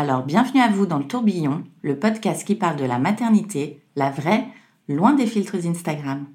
[0.00, 4.12] Alors bienvenue à vous dans le tourbillon, le podcast qui parle de la maternité, la
[4.12, 4.46] vraie,
[4.86, 6.28] loin des filtres Instagram.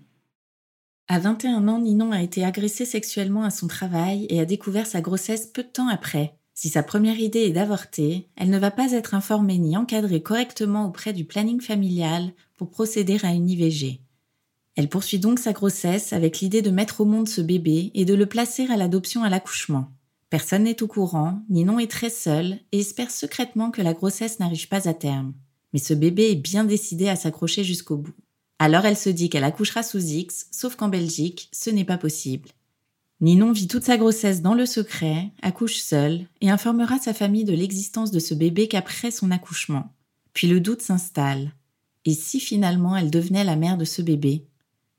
[1.08, 5.00] À 21 ans, Ninon a été agressée sexuellement à son travail et a découvert sa
[5.00, 6.36] grossesse peu de temps après.
[6.53, 10.86] Si sa première idée est d'avorter, elle ne va pas être informée ni encadrée correctement
[10.86, 14.02] auprès du planning familial pour procéder à une IVG.
[14.75, 18.14] Elle poursuit donc sa grossesse avec l'idée de mettre au monde ce bébé et de
[18.14, 19.88] le placer à l'adoption à l'accouchement.
[20.34, 24.67] Personne n'est au courant, Ninon est très seule et espère secrètement que la grossesse n'arrive
[24.67, 25.36] pas à terme.
[25.73, 28.16] Mais ce bébé est bien décidé à s'accrocher jusqu'au bout.
[28.58, 32.50] Alors elle se dit qu'elle accouchera sous X, sauf qu'en Belgique, ce n'est pas possible.
[33.22, 37.53] Ninon vit toute sa grossesse dans le secret, accouche seule et informera sa famille de
[37.53, 39.94] l'existence de ce bébé qu'après son accouchement.
[40.34, 41.52] Puis le doute s'installe.
[42.06, 44.47] Et si finalement elle devenait la mère de ce bébé?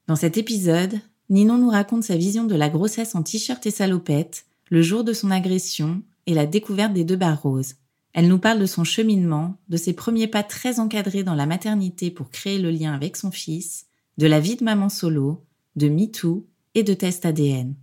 [0.06, 4.46] Dans cet épisode, Ninon nous raconte sa vision de la grossesse en t-shirt et salopette,
[4.70, 7.74] le jour de son agression et la découverte des deux barres roses.
[8.12, 12.10] Elle nous parle de son cheminement, de ses premiers pas très encadrés dans la maternité
[12.10, 13.86] pour créer le lien avec son fils,
[14.18, 15.44] de la vie de maman solo,
[15.76, 17.74] de MeToo et de test ADN.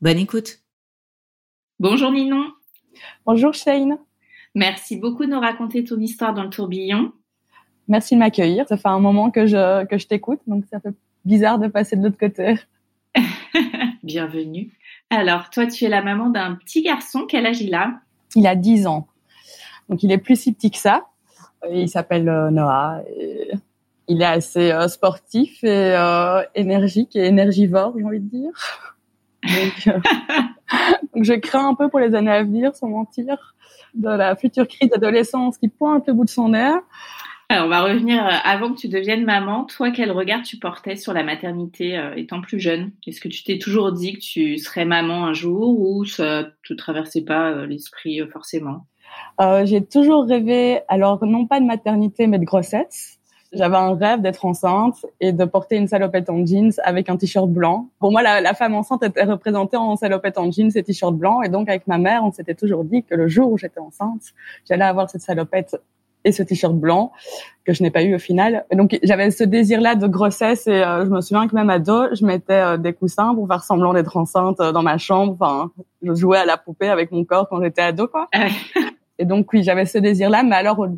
[0.00, 0.60] Bonne écoute.
[1.80, 2.44] Bonjour Ninon.
[3.26, 3.98] Bonjour Shane.
[4.54, 7.12] Merci beaucoup de nous raconter ton histoire dans le tourbillon.
[7.88, 8.66] Merci de m'accueillir.
[8.68, 10.94] Ça fait un moment que je, que je t'écoute, donc ça fait
[11.24, 12.54] bizarre de passer de l'autre côté.
[14.02, 14.70] Bienvenue.
[15.12, 17.26] Alors, toi, tu es la maman d'un petit garçon.
[17.28, 18.00] Quel âge il a
[18.34, 19.06] Il a 10 ans.
[19.90, 21.04] Donc, il est plus si petit que ça.
[21.70, 23.02] Il s'appelle euh, Noah.
[23.20, 23.50] Et
[24.08, 28.52] il est assez euh, sportif et euh, énergique et énergivore, j'ai envie de dire.
[29.42, 30.00] Donc, euh,
[31.14, 33.54] donc, je crains un peu pour les années à venir, sans mentir,
[33.92, 36.72] de la future crise d'adolescence qui pointe le bout de son nez.
[37.60, 39.64] On va revenir euh, avant que tu deviennes maman.
[39.64, 42.92] Toi, quel regard tu portais sur la maternité euh, étant plus jeune?
[43.06, 46.72] Est-ce que tu t'es toujours dit que tu serais maman un jour ou ça te
[46.72, 48.86] traversait pas l'esprit forcément?
[49.40, 53.18] Euh, J'ai toujours rêvé, alors non pas de maternité, mais de grossesse.
[53.52, 57.50] J'avais un rêve d'être enceinte et de porter une salopette en jeans avec un t-shirt
[57.50, 57.90] blanc.
[57.98, 61.42] Pour moi, la, la, femme enceinte était représentée en salopette en jeans et t-shirt blanc.
[61.42, 64.32] Et donc, avec ma mère, on s'était toujours dit que le jour où j'étais enceinte,
[64.66, 65.76] j'allais avoir cette salopette
[66.24, 67.12] et ce t-shirt blanc
[67.64, 68.64] que je n'ai pas eu au final.
[68.72, 72.14] Donc, j'avais ce désir-là de grossesse et euh, je me souviens que même à dos,
[72.14, 75.36] je mettais euh, des coussins pour faire semblant d'être enceinte euh, dans ma chambre.
[75.40, 75.70] Enfin,
[76.02, 78.28] je jouais à la poupée avec mon corps quand j'étais ado, quoi.
[78.34, 78.46] Ah
[79.18, 80.42] et donc, oui, j'avais ce désir-là.
[80.42, 80.88] Mais alors,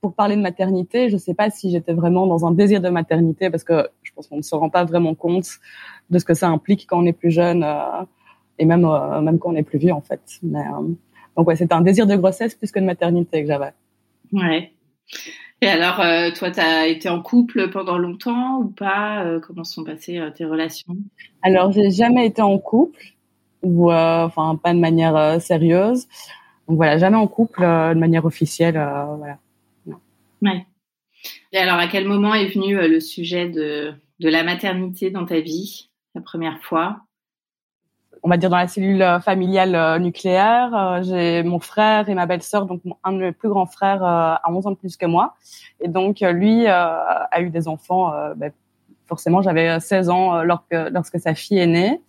[0.00, 2.88] pour parler de maternité, je ne sais pas si j'étais vraiment dans un désir de
[2.88, 5.48] maternité parce que je pense qu'on ne se rend pas vraiment compte
[6.10, 8.04] de ce que ça implique quand on est plus jeune euh,
[8.58, 10.20] et même euh, même quand on est plus vieux en fait.
[10.42, 10.88] Mais, euh,
[11.36, 13.72] donc ouais, c'était un désir de grossesse plus que de maternité que j'avais.
[14.32, 14.72] Ouais.
[15.60, 19.38] Et alors, euh, toi, tu as été en couple pendant longtemps ou pas?
[19.42, 20.96] Comment sont passées tes relations?
[21.42, 23.14] Alors, j'ai jamais été en couple
[23.62, 26.06] ou enfin pas de manière sérieuse.
[26.68, 28.74] Donc voilà, jamais en couple de manière officielle.
[28.74, 29.38] voilà.
[30.42, 30.64] Ouais.
[31.52, 35.24] Et alors, à quel moment est venu euh, le sujet de, de la maternité dans
[35.24, 37.00] ta vie, la première fois?
[38.22, 41.00] On va dire dans la cellule euh, familiale euh, nucléaire.
[41.02, 44.66] j'ai mon frère et ma belle-sœur, donc un de mes plus grands frères a 11
[44.66, 45.34] ans de plus que moi.
[45.80, 48.12] Et donc lui a eu des enfants.
[48.36, 48.52] Ben,
[49.06, 52.00] forcément, j'avais 16 ans lorsque, lorsque sa fille est née.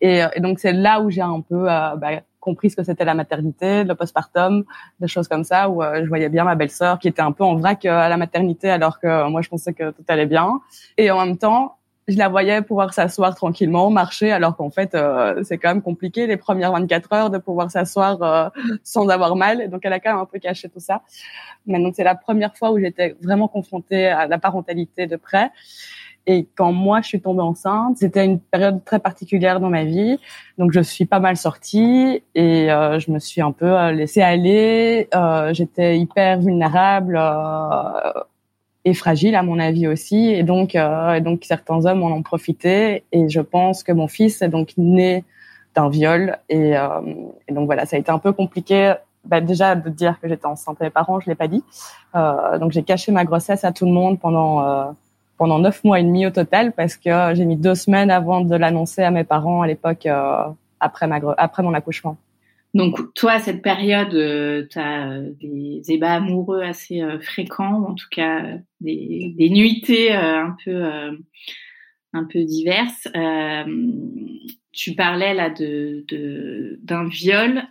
[0.00, 1.66] Et, donc c'est là où j'ai un peu
[1.96, 4.64] ben, compris ce que c'était la maternité, le postpartum,
[5.00, 7.42] des choses comme ça, où euh, je voyais bien ma belle-sœur qui était un peu
[7.42, 10.26] en vrac euh, à la maternité, alors que euh, moi je pensais que tout allait
[10.26, 10.60] bien.
[10.96, 11.76] Et en même temps,
[12.08, 14.96] je la voyais pouvoir s'asseoir tranquillement, marcher, alors qu'en fait,
[15.42, 18.52] c'est quand même compliqué les premières 24 heures de pouvoir s'asseoir
[18.84, 19.68] sans avoir mal.
[19.70, 21.02] donc, elle a quand même un peu caché tout ça.
[21.66, 25.50] Donc, c'est la première fois où j'étais vraiment confrontée à la parentalité de près.
[26.26, 30.18] Et quand moi je suis tombée enceinte, c'était une période très particulière dans ma vie.
[30.58, 34.22] Donc je suis pas mal sortie et euh, je me suis un peu euh, laissée
[34.22, 35.08] aller.
[35.14, 37.20] Euh, J'étais hyper vulnérable
[38.86, 40.30] euh, et fragile à mon avis aussi.
[40.30, 43.04] Et donc, euh, donc certains hommes en ont profité.
[43.12, 45.24] Et je pense que mon fils est donc né
[45.74, 46.38] d'un viol.
[46.48, 48.94] Et, et donc voilà, ça a été un peu compliqué
[49.26, 51.64] bah, déjà de dire que j'étais enceinte à mes parents, je l'ai pas dit.
[52.14, 54.84] Euh, donc j'ai caché ma grossesse à tout le monde pendant euh,
[55.36, 58.56] pendant neuf mois et demi au total parce que j'ai mis deux semaines avant de
[58.56, 60.44] l'annoncer à mes parents à l'époque euh,
[60.80, 62.16] après ma après mon accouchement.
[62.76, 67.94] Donc toi, cette période, euh, tu as euh, des ébats amoureux assez fréquents, ou en
[67.94, 68.42] tout cas
[68.80, 70.84] des, des nuitées un peu
[72.12, 73.08] un peu diverses.
[74.72, 77.62] tu parlais là de d'un viol.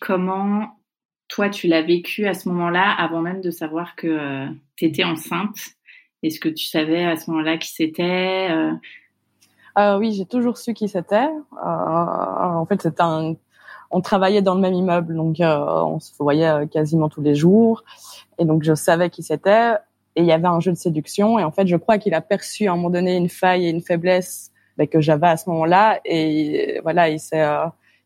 [0.00, 0.68] comment
[1.28, 4.46] toi tu l'as vécu à ce moment-là, avant même de savoir que
[4.76, 5.74] tu étais enceinte?
[6.22, 8.72] Est-ce que tu savais à ce moment-là qui c'était euh?
[9.78, 9.98] euh...
[9.98, 11.16] Oui, j'ai toujours su qui c'était.
[11.16, 13.34] Euh, en fait, c'était un.
[13.92, 17.84] On travaillait dans le même immeuble, donc euh, on se voyait quasiment tous les jours,
[18.38, 19.74] et donc je savais qui c'était.
[20.16, 22.20] Et il y avait un jeu de séduction, et en fait, je crois qu'il a
[22.20, 25.48] perçu à un moment donné une faille et une faiblesse ben, que j'avais à ce
[25.50, 27.44] moment-là, et voilà, il s'est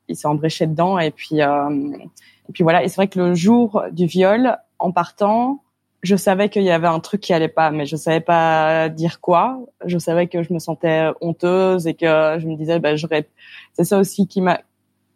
[0.09, 2.85] il s'est embréché dedans, et puis et puis voilà.
[2.85, 5.62] Et c'est vrai que le jour du viol, en partant,
[6.03, 9.21] je savais qu'il y avait un truc qui allait pas, mais je savais pas dire
[9.21, 9.59] quoi.
[9.85, 13.29] Je savais que je me sentais honteuse et que je me disais, ben, j'aurais.
[13.73, 14.61] C'est ça aussi qui m'a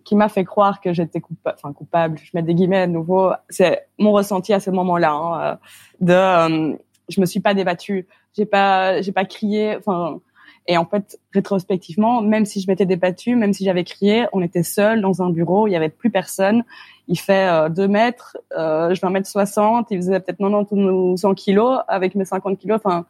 [0.04, 2.18] qui m'a fait croire que j'étais enfin coupable.
[2.22, 3.32] Je mets des guillemets à nouveau.
[3.48, 5.12] C'est mon ressenti à ce moment-là.
[5.12, 5.56] Hein, euh,
[6.00, 6.76] de, euh,
[7.08, 8.06] je me suis pas débattue.
[8.36, 9.76] J'ai pas, j'ai pas crié.
[9.76, 10.20] Enfin,
[10.66, 14.62] et en fait, rétrospectivement, même si je m'étais débattue, même si j'avais crié, on était
[14.62, 16.64] seuls dans un bureau, il y avait plus personne.
[17.08, 20.72] Il fait euh, 2 mètres, euh, je fais 1 mètre 60, il faisait peut-être 90
[20.72, 22.80] ou 100 kilos avec mes 50 kilos.
[22.84, 23.06] Enfin,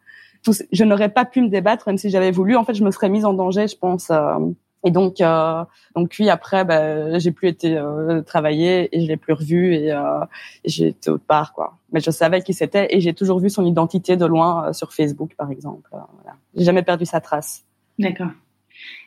[0.73, 2.57] je n'aurais pas pu me débattre, même si j'avais voulu.
[2.57, 4.11] En fait, je me serais mise en danger, je pense.
[4.11, 4.39] Euh,
[4.85, 9.17] et donc, euh, donc puis après, bah, j'ai plus été euh, travailler et je l'ai
[9.17, 10.25] plus revu et, euh,
[10.65, 11.77] été autre part, quoi.
[11.93, 14.93] Mais je savais qui c'était et j'ai toujours vu son identité de loin euh, sur
[14.93, 15.91] Facebook, par exemple.
[15.93, 16.37] Euh, voilà.
[16.57, 17.65] J'ai jamais perdu sa trace.
[17.99, 18.31] D'accord.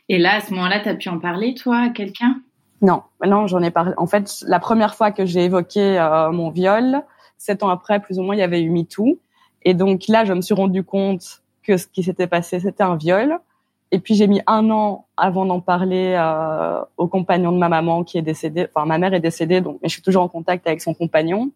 [0.10, 2.42] Et là, à ce moment-là, tu as pu en parler, toi, à quelqu'un?
[2.82, 3.94] Non, non, j'en ai parlé.
[3.98, 7.02] En fait, la première fois que j'ai évoqué euh, mon viol,
[7.38, 9.20] sept ans après, plus ou moins, il y avait eu MeToo.
[9.64, 12.98] Et donc là, je me suis rendu compte que ce qui s'était passé, c'était un
[12.98, 13.40] viol.
[13.94, 18.04] Et puis j'ai mis un an avant d'en parler euh, au compagnon de ma maman
[18.04, 18.68] qui est décédé.
[18.74, 21.52] Enfin, ma mère est décédée, donc mais je suis toujours en contact avec son compagnon.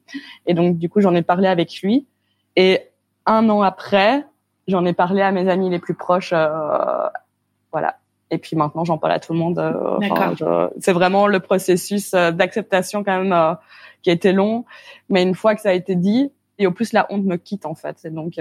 [0.45, 2.06] Et donc du coup, j'en ai parlé avec lui.
[2.56, 2.81] Et
[3.25, 4.24] un an après,
[4.68, 6.31] j'en ai parlé à mes amis les plus proches.
[6.31, 7.07] Euh,
[7.72, 7.98] voilà.
[8.30, 9.57] Et puis maintenant, j'en parle à tout le monde.
[9.60, 10.36] Euh, enfin,
[10.80, 13.54] c'est vraiment le processus euh, d'acceptation quand même euh,
[14.01, 14.66] qui a été long,
[15.10, 17.66] mais une fois que ça a été dit, et au plus la honte me quitte
[17.66, 17.98] en fait.
[18.04, 18.40] Et donc,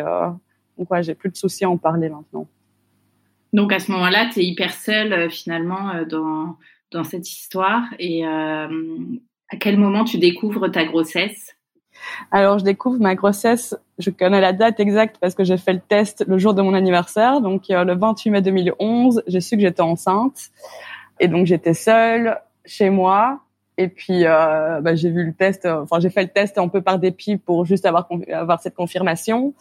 [0.79, 2.47] donc ouais, j'ai plus de soucis à en parler maintenant.
[3.53, 6.57] Donc à ce moment-là, tu es hyper seule euh, finalement euh, dans,
[6.93, 7.85] dans cette histoire.
[7.99, 8.69] Et euh,
[9.49, 11.55] à quel moment tu découvres ta grossesse?
[12.31, 15.81] Alors, je découvre ma grossesse, je connais la date exacte parce que j'ai fait le
[15.81, 17.41] test le jour de mon anniversaire.
[17.41, 20.51] Donc, le 28 mai 2011, j'ai su que j'étais enceinte.
[21.21, 23.41] Et donc, j'étais seule chez moi.
[23.79, 26.81] Et puis, euh, bah, j'ai vu le test, enfin, j'ai fait le test un peu
[26.81, 29.55] par dépit pour juste avoir, avoir cette confirmation.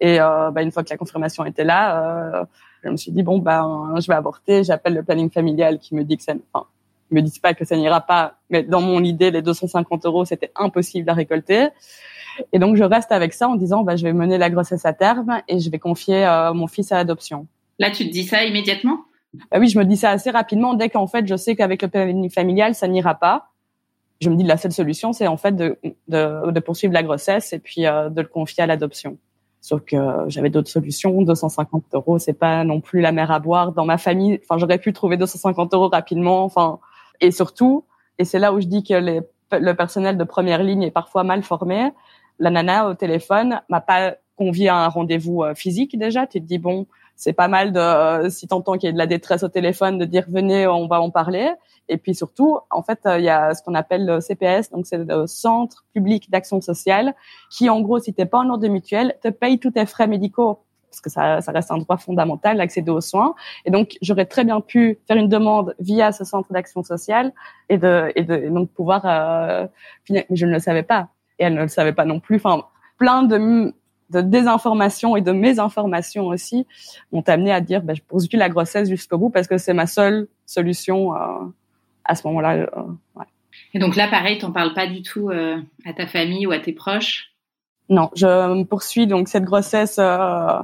[0.00, 2.44] Et euh, bah, une fois que la confirmation était là, euh,
[2.82, 6.04] je me suis dit bon ben je vais avorter, j'appelle le planning familial qui me
[6.04, 6.66] dit que ça, enfin,
[7.10, 10.24] ils me disent pas que ça n'ira pas, mais dans mon idée les 250 euros
[10.24, 11.68] c'était impossible à récolter.
[12.52, 14.92] Et donc je reste avec ça en disant bah je vais mener la grossesse à
[14.92, 17.46] terme et je vais confier euh, mon fils à l'adoption.
[17.78, 19.00] Là tu te dis ça immédiatement?
[19.50, 21.88] Bah Oui, je me dis ça assez rapidement dès qu'en fait je sais qu'avec le
[21.88, 23.48] planning familial ça n'ira pas.
[24.20, 25.78] Je me dis la seule solution c'est en fait de,
[26.08, 29.18] de, de, poursuivre la grossesse et puis euh, de le confier à l'adoption.
[29.60, 29.96] Sauf que
[30.28, 31.22] j'avais d'autres solutions.
[31.22, 33.72] 250 euros, c'est pas non plus la mer à boire.
[33.72, 36.44] Dans ma famille, enfin, j'aurais pu trouver 250 euros rapidement.
[36.44, 36.78] Enfin,
[37.20, 37.84] et surtout,
[38.18, 38.94] et c'est là où je dis que
[39.52, 41.90] le personnel de première ligne est parfois mal formé.
[42.38, 46.26] La nana au téléphone m'a pas convié à un rendez-vous euh, physique déjà.
[46.26, 46.86] Tu te dis bon,
[47.20, 49.98] c'est pas mal de euh, si t'entends qu'il y a de la détresse au téléphone
[49.98, 51.50] de dire venez, on va en parler.
[51.90, 54.86] Et puis surtout, en fait, euh, il y a ce qu'on appelle le CPS, donc
[54.86, 57.14] c'est le Centre public d'action sociale,
[57.50, 60.06] qui en gros, si t'es pas en ordre de mutuelle, te paye tous tes frais
[60.06, 63.34] médicaux parce que ça, ça reste un droit fondamental d'accéder aux soins.
[63.66, 67.32] Et donc, j'aurais très bien pu faire une demande via ce centre d'action sociale
[67.68, 69.66] et de, et de donc pouvoir euh,
[70.04, 70.24] finir.
[70.30, 71.08] Mais je ne le savais pas.
[71.38, 72.36] Et elle ne le savait pas non plus.
[72.36, 72.64] Enfin,
[72.98, 73.72] plein de,
[74.10, 76.66] de désinformation et de mésinformation aussi
[77.12, 79.86] m'ont amené à dire, ben, je poursuis la grossesse jusqu'au bout parce que c'est ma
[79.86, 81.18] seule solution euh,
[82.04, 82.54] à ce moment-là.
[82.54, 82.66] Euh,
[83.16, 83.24] ouais.
[83.74, 86.58] Et donc là, pareil, t'en parles pas du tout euh, à ta famille ou à
[86.58, 87.32] tes proches?
[87.88, 89.98] Non, je poursuis donc cette grossesse.
[89.98, 90.60] Euh,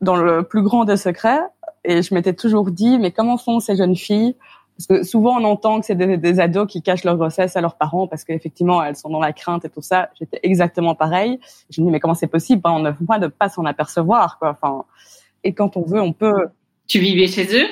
[0.00, 1.40] dans le plus grand des secrets.
[1.84, 4.36] Et je m'étais toujours dit, mais comment font ces jeunes filles
[4.78, 7.74] Parce que souvent on entend que c'est des, ados qui cachent leur grossesse à leurs
[7.74, 10.10] parents parce qu'effectivement elles sont dans la crainte et tout ça.
[10.18, 11.40] J'étais exactement pareil.
[11.68, 12.62] Je me dis mais comment c'est possible?
[12.62, 14.50] Pendant neuf mois de pas s'en apercevoir quoi.
[14.50, 14.84] Enfin,
[15.42, 16.48] et quand on veut, on peut.
[16.86, 17.66] Tu vivais chez eux?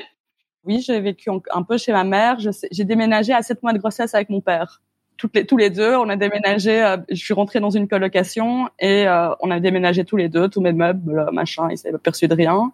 [0.64, 2.38] Oui, j'ai vécu un peu chez ma mère.
[2.40, 4.82] J'ai déménagé à sept mois de grossesse avec mon père
[5.16, 6.82] toutes les, tous les deux, on a déménagé.
[6.82, 10.48] Euh, je suis rentrée dans une colocation et euh, on a déménagé tous les deux,
[10.48, 11.68] tous mes meubles, machin.
[11.70, 12.72] Il s'est perçu de rien.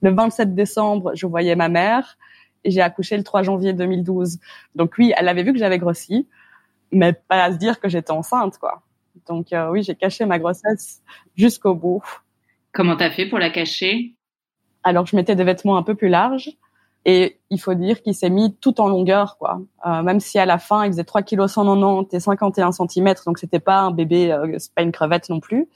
[0.00, 2.16] Le 27 décembre, je voyais ma mère
[2.64, 4.38] j'ai accouché le 3 janvier 2012.
[4.74, 6.26] Donc oui, elle avait vu que j'avais grossi,
[6.90, 8.82] mais pas à se dire que j'étais enceinte, quoi.
[9.26, 11.02] Donc euh, oui, j'ai caché ma grossesse
[11.36, 12.02] jusqu'au bout.
[12.72, 14.14] Comment t'as fait pour la cacher?
[14.82, 16.50] Alors je mettais des vêtements un peu plus larges
[17.04, 19.60] et il faut dire qu'il s'est mis tout en longueur, quoi.
[19.86, 23.38] Euh, même si à la fin, il faisait 3 kg 190 et 51 cm, donc
[23.38, 25.68] c'était pas un bébé, euh, c'est pas une crevette non plus.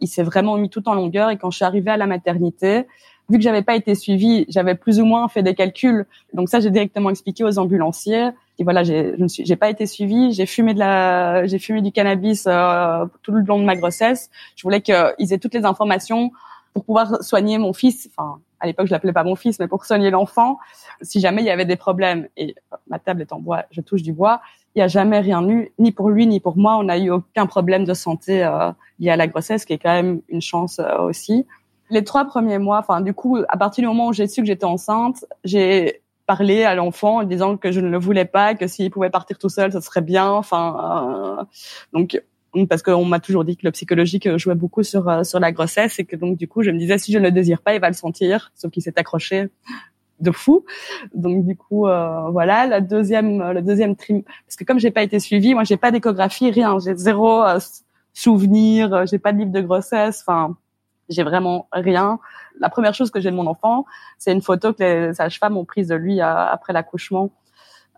[0.00, 1.30] Il s'est vraiment mis tout en longueur.
[1.30, 2.86] Et quand je suis arrivée à la maternité,
[3.30, 6.04] vu que j'avais pas été suivie, j'avais plus ou moins fait des calculs.
[6.34, 8.30] Donc ça, j'ai directement expliqué aux ambulanciers.
[8.58, 10.32] Et voilà, j'ai, je ne suis, j'ai pas été suivie.
[10.32, 14.30] J'ai fumé de la, j'ai fumé du cannabis euh, tout le long de ma grossesse.
[14.56, 16.32] Je voulais qu'ils aient toutes les informations
[16.74, 18.10] pour pouvoir soigner mon fils.
[18.16, 20.58] Enfin, à l'époque, je l'appelais pas mon fils, mais pour soigner l'enfant,
[21.00, 22.28] si jamais il y avait des problèmes.
[22.36, 24.40] Et euh, ma table est en bois, je touche du bois.
[24.74, 26.76] Il n'y a jamais rien eu, ni pour lui, ni pour moi.
[26.76, 28.70] On n'a eu aucun problème de santé euh,
[29.00, 31.46] lié à la grossesse, qui est quand même une chance euh, aussi.
[31.90, 34.46] Les trois premiers mois, enfin, du coup, à partir du moment où j'ai su que
[34.46, 38.66] j'étais enceinte, j'ai parlé à l'enfant en disant que je ne le voulais pas, que
[38.68, 40.30] s'il pouvait partir tout seul, ce serait bien.
[40.30, 41.44] Enfin, euh,
[41.92, 42.20] donc
[42.68, 45.52] parce qu'on m'a toujours dit que le psychologique euh, jouait beaucoup sur euh, sur la
[45.52, 47.74] grossesse et que donc du coup je me disais si je ne le désire pas
[47.74, 49.48] il va le sentir sauf qu'il s'est accroché
[50.20, 50.64] de fou
[51.14, 55.02] donc du coup euh, voilà la deuxième le deuxième trim parce que comme j'ai pas
[55.02, 57.42] été suivie moi j'ai pas d'échographie rien j'ai zéro
[58.12, 60.56] souvenir j'ai pas de livre de grossesse enfin
[61.10, 62.18] j'ai vraiment rien
[62.58, 63.84] la première chose que j'ai de mon enfant
[64.16, 67.30] c'est une photo que les sages-femmes ont prise de lui après l'accouchement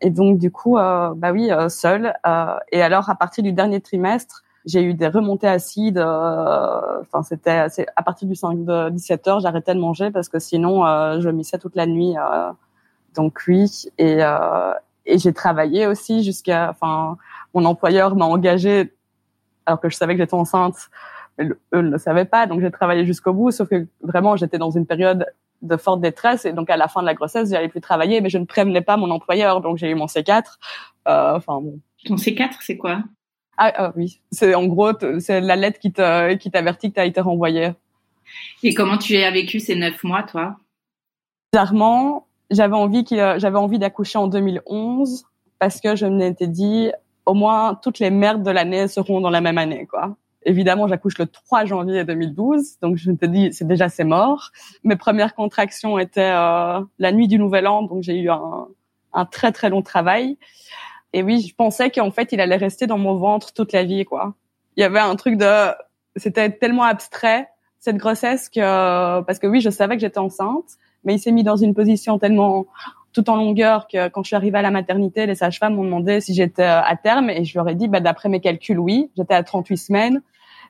[0.03, 2.13] et donc du coup, euh, bah oui, euh, seule.
[2.27, 5.99] Euh, et alors à partir du dernier trimestre, j'ai eu des remontées acides.
[5.99, 7.67] Euh, enfin, c'était
[7.97, 11.29] à partir du 5 de 17 heures, j'arrêtais de manger parce que sinon, euh, je
[11.31, 12.15] missais toute la nuit.
[13.15, 14.21] donc oui, et,
[15.07, 16.71] et j'ai travaillé aussi jusqu'à.
[16.71, 17.17] Enfin,
[17.55, 18.93] mon employeur m'a engagé
[19.67, 20.91] alors que je savais que j'étais enceinte.
[21.39, 23.51] Eux ne le savaient pas, donc j'ai travaillé jusqu'au bout.
[23.51, 25.27] Sauf que vraiment, j'étais dans une période
[25.63, 28.29] de forte détresse et donc à la fin de la grossesse j'allais plus travailler mais
[28.29, 30.43] je ne prévenais pas mon employeur donc j'ai eu mon C4
[31.09, 31.81] euh, enfin bon.
[32.05, 33.03] Ton C4 c'est quoi?
[33.57, 34.21] Ah, ah, oui.
[34.33, 37.73] C'est en gros c'est la lettre qui te qui t'avertit que tu as été renvoyé
[38.63, 40.57] et comment tu as vécu ces neuf mois toi?
[41.53, 45.25] Bizarrement j'avais envie qu'il j'avais envie d'accoucher en 2011
[45.61, 46.91] parce que je m'étais dit
[47.25, 51.19] au moins toutes les merdes de l'année seront dans la même année quoi Évidemment, j'accouche
[51.19, 54.51] le 3 janvier 2012, donc je te dis, c'est déjà c'est mort.
[54.83, 58.67] Mes premières contractions étaient euh, la nuit du Nouvel An, donc j'ai eu un,
[59.13, 60.39] un, très très long travail.
[61.13, 64.05] Et oui, je pensais qu'en fait, il allait rester dans mon ventre toute la vie,
[64.05, 64.35] quoi.
[64.77, 65.71] Il y avait un truc de,
[66.17, 71.15] c'était tellement abstrait cette grossesse que parce que oui, je savais que j'étais enceinte, mais
[71.15, 72.67] il s'est mis dans une position tellement
[73.13, 76.21] tout en longueur que quand je suis arrivée à la maternité, les sages-femmes m'ont demandé
[76.21, 79.11] si j'étais euh, à terme et je leur ai dit, bah, d'après mes calculs, oui,
[79.17, 80.23] j'étais à 38 semaines.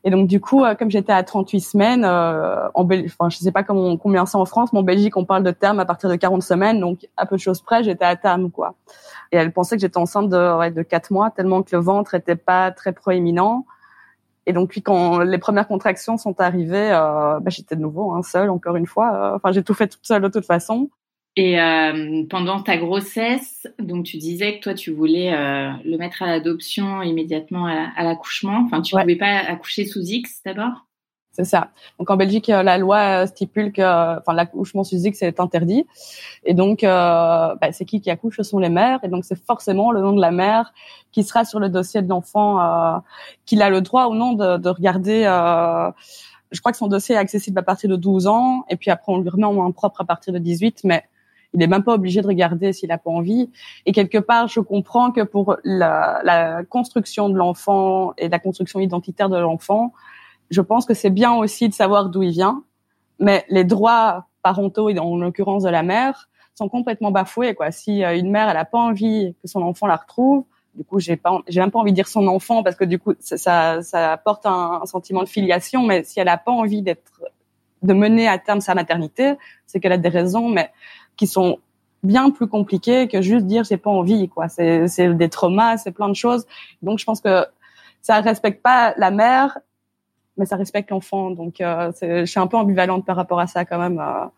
[0.05, 3.39] Et donc du coup, euh, comme j'étais à 38 semaines, euh, en Belgique, enfin je
[3.39, 5.85] sais pas comment, combien c'est en France, mais en Belgique on parle de terme à
[5.85, 8.75] partir de 40 semaines, donc à peu de choses près, j'étais à terme quoi.
[9.31, 12.15] Et elle pensait que j'étais enceinte de, ouais, de 4 mois, tellement que le ventre
[12.15, 13.65] était pas très proéminent.
[14.47, 18.23] Et donc puis quand les premières contractions sont arrivées, euh, bah, j'étais de nouveau hein,
[18.25, 19.35] seule encore une fois.
[19.37, 20.91] Enfin j'ai tout fait toute seule de toute façon.
[21.35, 26.23] Et euh, pendant ta grossesse, donc tu disais que toi tu voulais euh, le mettre
[26.23, 28.63] à l'adoption immédiatement à, l'accouchement.
[28.67, 30.87] Enfin, tu ne pouvais pas accoucher sous X d'abord?
[31.31, 31.71] C'est ça.
[31.99, 33.81] Donc en Belgique, euh, la loi stipule que,
[34.19, 35.87] enfin, l'accouchement sous X est interdit.
[36.45, 38.99] Et donc, bah, c'est qui qui accouche Ce sont les mères.
[39.03, 40.75] Et donc c'est forcément le nom de la mère
[41.13, 43.03] qui sera sur le dossier de l'enfant,
[43.47, 45.25] qu'il a le droit ou non de, de regarder
[46.51, 49.11] je crois que son dossier est accessible à partir de 12 ans, et puis après
[49.11, 51.03] on lui remet en main propre à partir de 18, mais
[51.55, 53.51] il n'est même pas obligé de regarder s'il n'a pas envie.
[53.87, 58.81] Et quelque part, je comprends que pour la, la construction de l'enfant et la construction
[58.81, 59.93] identitaire de l'enfant,
[60.51, 62.63] je pense que c'est bien aussi de savoir d'où il vient.
[63.19, 67.55] Mais les droits parentaux, et en l'occurrence de la mère, sont complètement bafoués.
[67.55, 67.71] Quoi.
[67.71, 70.45] Si euh, une mère, elle a pas envie que son enfant la retrouve,
[70.75, 72.99] du coup, j'ai pas, j'ai même pas envie de dire son enfant parce que du
[72.99, 75.83] coup, ça, ça, apporte un, un, sentiment de filiation.
[75.83, 77.23] Mais si elle a pas envie d'être,
[77.83, 79.35] de mener à terme sa maternité,
[79.67, 80.49] c'est qu'elle a des raisons.
[80.49, 80.71] Mais
[81.17, 81.59] qui sont
[82.03, 85.93] bien plus compliqués que juste dire j'ai pas envie quoi c'est c'est des traumas c'est
[85.93, 86.47] plein de choses
[86.83, 87.47] donc je pense que
[88.01, 89.59] ça respecte pas la mère
[90.37, 91.31] mais ça respecte l'enfant.
[91.31, 94.31] Donc, euh, je suis un peu ambivalente par rapport à ça quand même, euh, en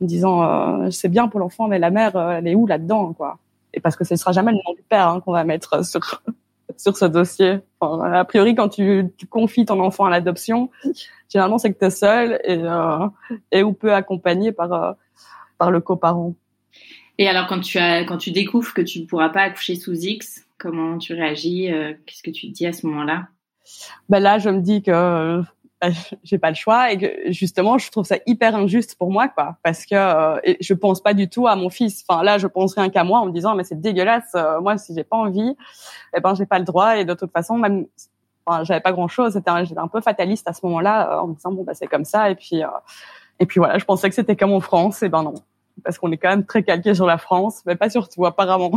[0.00, 3.38] disant euh, c'est bien pour l'enfant, mais la mère, elle est où là-dedans, quoi?
[3.72, 6.22] Et parce que ce sera jamais le nom du père hein, qu'on va mettre sur
[6.76, 7.60] sur ce dossier.
[7.80, 10.70] Enfin, a priori, quand tu, tu confies ton enfant à l'adoption,
[11.28, 12.62] généralement c'est que tu es seul et
[13.52, 14.96] et ou peu accompagné par
[15.60, 16.34] par le coparent.
[17.18, 19.94] Et alors, quand tu as quand tu découvres que tu ne pourras pas accoucher sous
[19.94, 21.68] X, comment tu réagis
[22.06, 23.28] Qu'est-ce que tu te dis à ce moment-là?
[24.08, 25.42] Ben là, je me dis que
[25.80, 25.92] ben,
[26.24, 29.56] j'ai pas le choix et que justement, je trouve ça hyper injuste pour moi, quoi,
[29.62, 32.04] parce que euh, je pense pas du tout à mon fils.
[32.06, 34.32] Enfin là, je pense rien qu'à moi en me disant mais c'est dégueulasse.
[34.34, 35.56] Euh, moi, si j'ai pas envie,
[36.16, 37.86] eh ben j'ai pas le droit et de toute façon, même
[38.46, 39.32] enfin, j'avais pas grand chose.
[39.32, 41.86] C'était j'étais un peu fataliste à ce moment-là euh, en me disant bon bah c'est
[41.86, 42.62] comme ça et puis
[43.38, 45.34] et puis voilà, je pensais que c'était comme en France et ben non,
[45.82, 48.72] parce qu'on est quand même très calqué sur la France, mais pas sur tout apparemment.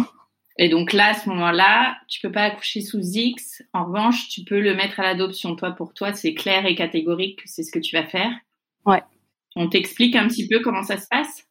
[0.58, 3.64] Et donc là, à ce moment-là, tu peux pas accoucher sous X.
[3.74, 5.56] En revanche, tu peux le mettre à l'adoption.
[5.56, 8.30] Toi, pour toi, c'est clair et catégorique que c'est ce que tu vas faire.
[8.86, 9.02] Ouais.
[9.56, 11.46] On t'explique un petit peu comment ça se passe?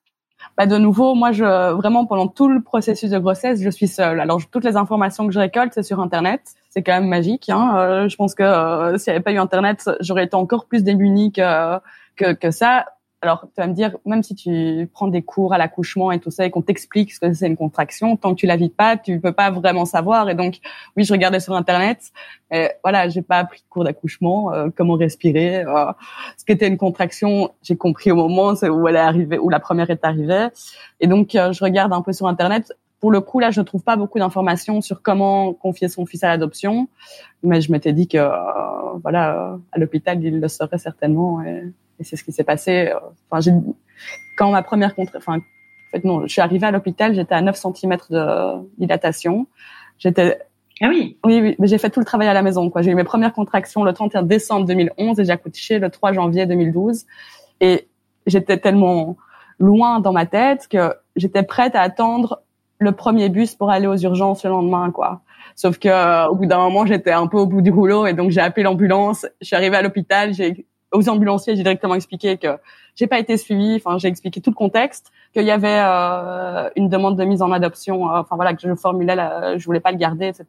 [0.57, 4.21] Bah de nouveau, moi, je vraiment pendant tout le processus de grossesse, je suis seule.
[4.21, 6.43] Alors toutes les informations que je récolte, c'est sur Internet.
[6.69, 7.49] C'est quand même magique.
[7.49, 7.77] Hein.
[7.77, 10.83] Euh, je pense que euh, s'il n'y avait pas eu Internet, j'aurais été encore plus
[10.83, 11.79] démunie que,
[12.17, 12.87] que, que ça.
[13.25, 16.33] Alors, tu vas me dire, même si tu prends des cours à l'accouchement et tout
[16.33, 18.97] ça et qu'on t'explique ce que c'est une contraction, tant que tu la vis pas,
[18.97, 20.29] tu peux pas vraiment savoir.
[20.29, 20.59] Et donc,
[20.97, 22.11] oui, je regardais sur Internet.
[22.51, 25.93] Et voilà, j'ai pas appris de cours d'accouchement, euh, comment respirer, euh,
[26.37, 27.53] ce qu'était une contraction.
[27.63, 30.49] J'ai compris au moment où elle est arrivée, où la première est arrivée.
[30.99, 32.73] Et donc, euh, je regarde un peu sur Internet.
[33.03, 36.25] Pour le coup, là, je ne trouve pas beaucoup d'informations sur comment confier son fils
[36.25, 36.89] à l'adoption,
[37.43, 38.19] mais je m'étais dit que,
[39.03, 41.43] voilà, à l'hôpital, il le saurait certainement.
[41.43, 41.65] Et
[42.03, 42.89] et c'est ce qui s'est passé.
[42.89, 42.99] Euh,
[43.31, 43.53] enfin, j'ai,
[44.37, 47.41] quand ma première contre, enfin, en fait, non, je suis arrivée à l'hôpital, j'étais à
[47.41, 49.47] 9 cm de dilatation.
[49.99, 50.39] J'étais
[50.81, 51.17] ah oui.
[51.25, 52.69] Oui, oui, mais j'ai fait tout le travail à la maison.
[52.69, 52.83] Quoi.
[52.83, 56.45] J'ai eu mes premières contractions le 31 décembre 2011 et j'ai accouché le 3 janvier
[56.47, 57.05] 2012.
[57.61, 57.89] Et
[58.27, 59.17] j'étais tellement
[59.61, 62.42] loin dans ma tête que j'étais prête à attendre
[62.83, 65.23] le premier bus pour aller aux urgences le lendemain, quoi.
[65.55, 68.15] Sauf que euh, au bout d'un moment, j'étais un peu au bout du rouleau et
[68.15, 69.27] donc j'ai appelé l'ambulance.
[69.41, 72.59] Je suis arrivée à l'hôpital, j'ai aux ambulanciers, j'ai directement expliqué que
[72.95, 73.77] j'ai pas été suivie.
[73.77, 77.51] Enfin, j'ai expliqué tout le contexte, qu'il y avait euh, une demande de mise en
[77.53, 78.11] adoption.
[78.11, 80.47] Euh, enfin voilà, que je formulais, la, je voulais pas le garder, etc.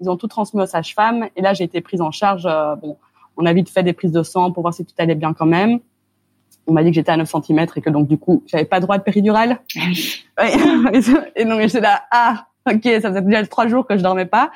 [0.00, 2.46] Ils ont tout transmis aux sages-femmes et là j'ai été prise en charge.
[2.46, 2.96] Euh, bon,
[3.36, 5.46] on a vite fait des prises de sang pour voir si tout allait bien quand
[5.46, 5.80] même.
[6.66, 8.80] On m'a dit que j'étais à 9 cm et que donc du coup j'avais pas
[8.80, 9.60] droit de péridurale.
[11.36, 14.50] Et donc j'étais là, ah ok, ça faisait déjà trois jours que je dormais pas.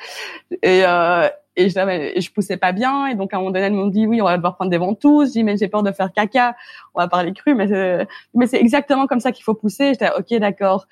[0.63, 1.79] Et, euh, et je,
[2.17, 3.07] et je poussais pas bien.
[3.07, 4.77] Et donc à un moment donné elles m'ont dit oui on va devoir prendre des
[4.77, 5.33] ventouses.
[5.33, 6.55] J'ai dit mais j'ai peur de faire caca.
[6.95, 9.89] On va parler cru mais c'est mais c'est exactement comme ça qu'il faut pousser.
[9.89, 10.87] J'étais ok d'accord.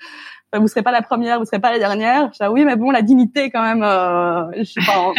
[0.54, 2.30] Vous serez pas la première vous serez pas la dernière.
[2.32, 5.12] J'étais oui mais bon la dignité quand même euh, je sais pas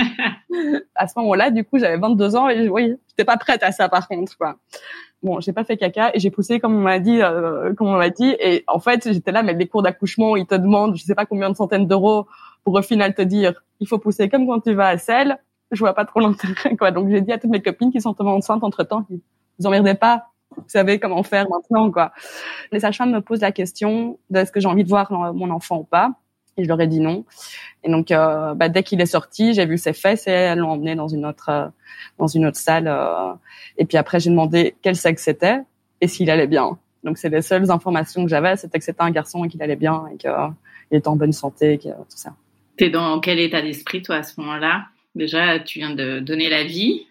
[0.96, 3.90] à ce moment-là du coup j'avais 22 ans et oui j'étais pas prête à ça
[3.90, 4.58] par contre quoi
[5.22, 7.98] bon j'ai pas fait caca et j'ai poussé comme on m'a dit euh, comme on
[7.98, 11.04] m'a dit et en fait j'étais là mais les cours d'accouchement ils te demandent je
[11.04, 12.28] sais pas combien de centaines d'euros
[12.64, 15.38] pour au final te dire il faut pousser comme quand tu vas à Celle.
[15.72, 16.92] Je vois pas trop l'intérêt, quoi.
[16.92, 19.94] Donc, j'ai dit à toutes mes copines qui sont tombées enceintes entre temps, vous emmerdez
[19.94, 20.26] pas.
[20.58, 22.12] Vous savez comment faire maintenant, quoi.
[22.72, 25.78] Les sages-femmes me posent la question de est-ce que j'ai envie de voir mon enfant
[25.78, 26.12] ou pas.
[26.60, 27.26] Et je leur ai dit non.
[27.84, 30.72] Et donc, euh, bah, dès qu'il est sorti, j'ai vu ses fesses et elles l'ont
[30.72, 31.68] emmené dans une autre, euh,
[32.18, 32.88] dans une autre salle.
[32.88, 33.34] Euh.
[33.78, 35.62] et puis après, j'ai demandé quel sexe c'était
[36.02, 36.78] et s'il allait bien.
[37.04, 39.78] Donc, c'est les seules informations que j'avais, c'était que c'était un garçon et qu'il allait
[39.78, 40.32] bien et qu'il
[40.92, 42.34] était en bonne santé, et tout ça.
[42.76, 44.86] T'es dans quel état d'esprit, toi, à ce moment-là?
[45.16, 47.08] Déjà, tu viens de donner la vie.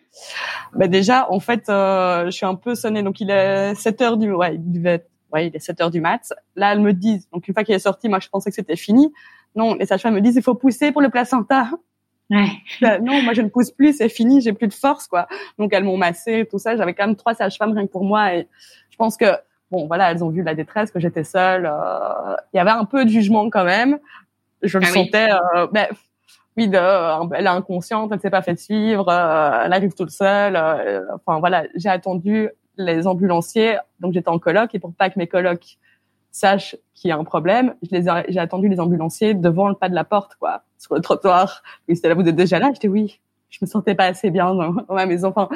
[0.74, 3.02] Bah déjà, en fait, je suis un peu sonnée.
[3.02, 5.00] Donc, il est 7 heures du, ouais, il
[5.32, 6.32] ouais, il est 7 heures du mat.
[6.54, 8.76] Là, elles me disent, donc une fois qu'il est sorti, moi, je pensais que c'était
[8.76, 9.12] fini.
[9.54, 11.70] Non, les sages-femmes me disent, il faut pousser pour le placenta.
[12.30, 12.48] Ouais.
[12.80, 15.26] Bah, non, moi, je ne pousse plus, c'est fini, j'ai plus de force, quoi.
[15.58, 16.76] Donc, elles m'ont massé, tout ça.
[16.76, 18.34] J'avais quand même trois sages-femmes rien que pour moi.
[18.34, 18.48] Et
[18.90, 19.26] je pense que,
[19.70, 21.66] bon, voilà, elles ont vu la détresse, que j'étais seule.
[21.66, 23.98] Euh, il y avait un peu de jugement quand même
[24.62, 25.28] je le ah sentais.
[25.30, 25.86] Euh, ben,
[26.56, 30.10] oui, de, euh, elle est inconsciente, elle s'est pas fait suivre, euh, elle arrive toute
[30.10, 30.56] seule.
[30.56, 35.18] Euh, enfin voilà, j'ai attendu les ambulanciers, donc j'étais en coloc et pour pas que
[35.18, 35.78] mes colocs
[36.38, 39.88] sachent qu'il y a un problème, je les j'ai attendu les ambulanciers devant le pas
[39.88, 41.62] de la porte, quoi, sur le trottoir.
[41.88, 42.70] Ils étaient là, vous êtes déjà là?
[42.72, 43.20] J'étais oui.
[43.50, 45.32] Je me sentais pas assez bien dans, ma maison.
[45.34, 45.48] Enfin,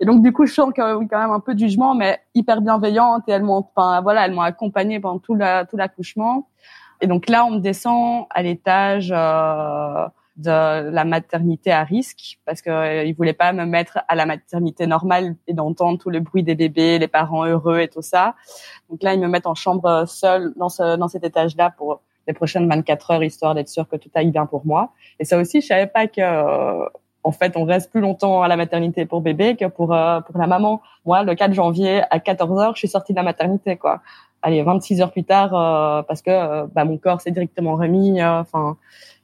[0.00, 2.18] et donc du coup, je sens quand même, quand même un peu de jugement, mais
[2.34, 6.48] hyper bienveillante et elles m'ont, enfin voilà, elles m'ont accompagnée pendant tout la, tout l'accouchement.
[7.02, 10.06] Et donc là, on descend à l'étage euh,
[10.36, 14.86] de la maternité à risque parce qu'ils euh, voulaient pas me mettre à la maternité
[14.86, 18.34] normale et d'entendre tout le bruit des bébés, les parents heureux et tout ça.
[18.90, 22.34] Donc là, ils me mettent en chambre seule dans, ce, dans cet étage-là pour les
[22.34, 24.90] prochaines 24 heures, histoire d'être sûr que tout aille bien pour moi.
[25.18, 26.86] Et ça aussi, je savais pas que, euh,
[27.22, 30.38] en fait, on reste plus longtemps à la maternité pour bébé que pour euh, pour
[30.38, 30.80] la maman.
[31.04, 34.00] Moi, le 4 janvier à 14 heures, je suis sortie de la maternité, quoi.
[34.42, 38.22] Allez, 26 heures plus tard, euh, parce que euh, bah, mon corps s'est directement remis.
[38.22, 38.76] Enfin,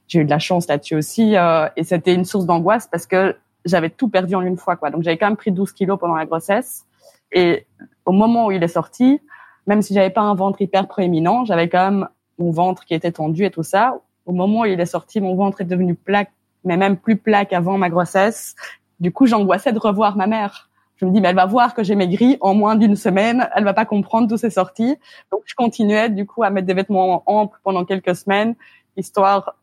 [0.07, 1.35] j'ai eu de la chance là-dessus aussi,
[1.75, 3.35] et c'était une source d'angoisse parce que
[3.65, 4.89] j'avais tout perdu en une fois, quoi.
[4.89, 6.85] Donc, j'avais quand même pris 12 kilos pendant la grossesse,
[7.31, 7.65] et
[8.05, 9.21] au moment où il est sorti,
[9.65, 13.11] même si j'avais pas un ventre hyper proéminent, j'avais quand même mon ventre qui était
[13.11, 13.97] tendu et tout ça.
[14.25, 16.25] Au moment où il est sorti, mon ventre est devenu plat
[16.65, 18.55] mais même plus plat qu'avant ma grossesse.
[18.99, 20.69] Du coup, j'angoissais de revoir ma mère.
[20.95, 23.63] Je me dis, mais elle va voir que j'ai maigri en moins d'une semaine, elle
[23.65, 24.95] va pas comprendre d'où c'est sorti.
[25.31, 28.55] Donc, je continuais du coup à mettre des vêtements amples pendant quelques semaines,
[28.95, 29.55] histoire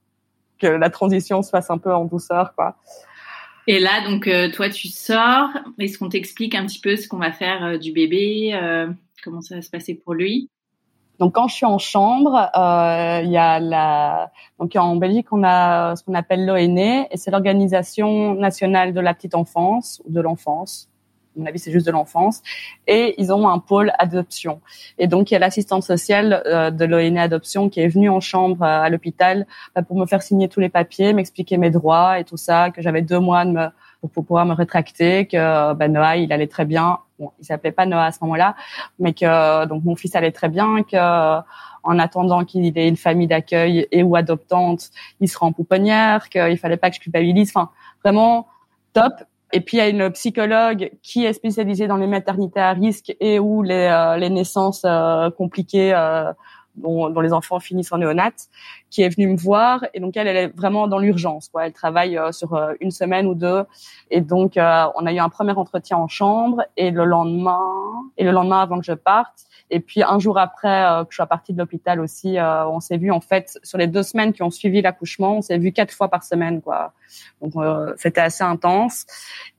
[0.61, 2.77] que la transition se fasse un peu en douceur, quoi.
[3.66, 5.49] Et là, donc, euh, toi, tu sors.
[5.79, 8.88] Est-ce qu'on t'explique un petit peu ce qu'on va faire euh, du bébé euh,
[9.23, 10.49] Comment ça va se passer pour lui?
[11.20, 15.44] Donc quand je suis en chambre, euh, il y a la donc en Belgique on
[15.44, 20.20] a ce qu'on appelle l'ONE et c'est l'organisation nationale de la petite enfance ou de
[20.23, 20.89] l'enfance.
[21.40, 22.42] Mon avis, c'est juste de l'enfance.
[22.87, 24.61] Et ils ont un pôle adoption.
[24.98, 28.20] Et donc, il y a l'assistante sociale euh, de l'ONE Adoption qui est venue en
[28.20, 32.18] chambre euh, à l'hôpital bah, pour me faire signer tous les papiers, m'expliquer mes droits
[32.18, 33.66] et tout ça, que j'avais deux mois de me
[34.00, 37.00] pour, pouvoir me rétracter, que ben, Noah, il allait très bien.
[37.18, 38.57] Bon, il s'appelait pas Noah à ce moment-là,
[38.98, 41.40] mais que donc mon fils allait très bien, que
[41.83, 46.59] en attendant qu'il ait une famille d'accueil et ou adoptante, il sera en pouponnière, qu'il
[46.59, 47.50] fallait pas que je culpabilise.
[47.55, 47.70] Enfin,
[48.03, 48.48] vraiment
[48.92, 49.12] top.
[49.53, 53.15] Et puis il y a une psychologue qui est spécialisée dans les maternités à risque
[53.21, 55.93] et où les, euh, les naissances euh, compliquées
[56.79, 58.33] euh, dont, les enfants finissent en néonat,
[58.91, 59.85] qui est venue me voir.
[59.95, 61.49] Et donc, elle, elle est vraiment dans l'urgence.
[61.49, 61.67] Quoi.
[61.67, 63.65] Elle travaille euh, sur euh, une semaine ou deux.
[64.11, 66.63] Et donc, euh, on a eu un premier entretien en chambre.
[66.77, 67.61] Et le lendemain,
[68.17, 71.27] et le lendemain avant que je parte, et puis un jour après que je sois
[71.27, 74.51] partie de l'hôpital aussi, on s'est vu en fait sur les deux semaines qui ont
[74.51, 76.93] suivi l'accouchement, on s'est vu quatre fois par semaine quoi.
[77.41, 77.53] Donc
[77.97, 79.07] c'était assez intense.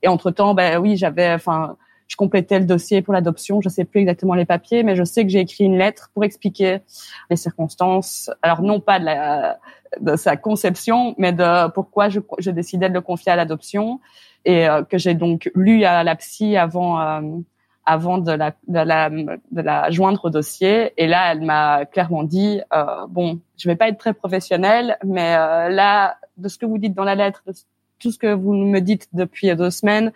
[0.02, 1.76] Et entre temps, ben oui, j'avais, enfin,
[2.12, 3.62] je complétais le dossier pour l'adoption.
[3.62, 6.24] Je sais plus exactement les papiers, mais je sais que j'ai écrit une lettre pour
[6.24, 6.80] expliquer
[7.30, 8.30] les circonstances.
[8.42, 9.58] Alors non pas de, la,
[9.98, 13.98] de sa conception, mais de pourquoi je, je décidais de le confier à l'adoption
[14.44, 17.00] et euh, que j'ai donc lu à la psy avant.
[17.00, 17.20] Euh,
[17.84, 20.92] avant de la, de la, de la joindre au dossier.
[20.98, 25.34] Et là, elle m'a clairement dit, euh, bon, je vais pas être très professionnelle, mais
[25.34, 27.52] euh, là, de ce que vous dites dans la lettre, de
[27.98, 30.12] tout ce que vous me dites depuis deux semaines,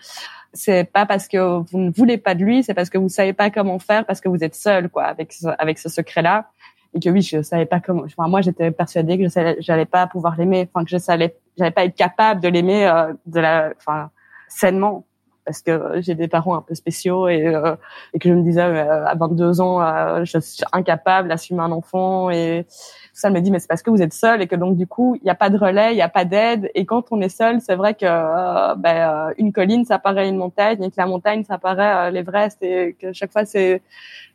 [0.57, 3.33] c'est pas parce que vous ne voulez pas de lui, c'est parce que vous savez
[3.33, 6.51] pas comment faire, parce que vous êtes seul, quoi, avec ce, avec ce secret-là.
[6.95, 8.05] Et que oui, je savais pas comment.
[8.05, 11.85] Enfin, moi, j'étais persuadée que je j'allais pas pouvoir l'aimer, enfin que je savais, pas
[11.85, 14.11] être capable de l'aimer euh, de la, enfin,
[14.49, 15.05] sainement
[15.47, 17.77] parce que j'ai des parents un peu spéciaux et, euh,
[18.13, 21.71] et que je me disais euh, à 22 ans euh, je suis incapable d'assumer un
[21.71, 22.67] enfant et
[23.15, 23.31] ça.
[23.31, 25.25] Me dit mais c'est parce que vous êtes seul et que donc du coup il
[25.25, 26.71] n'y a pas de relais il n'y a pas d'aide.
[26.75, 30.83] Et quand on est seul c'est vrai que ben, une colline ça paraît une montagne
[30.83, 33.83] et que la montagne ça paraît l'Everest et que chaque fois c'est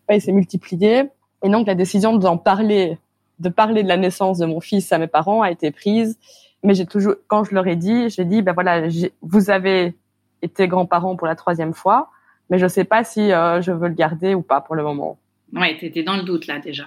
[0.10, 1.10] ouais, c'est multiplié.
[1.44, 2.98] Et donc la décision d'en parler
[3.40, 6.18] de parler de la naissance de mon fils à mes parents a été prise.
[6.64, 8.88] Mais j'ai toujours quand je leur ai dit j'ai dit ben voilà
[9.22, 9.96] vous avez
[10.42, 12.10] été grands-parents pour la troisième fois,
[12.50, 15.18] mais je sais pas si euh, je veux le garder ou pas pour le moment.
[15.54, 16.86] Ouais, tu étais dans le doute là déjà.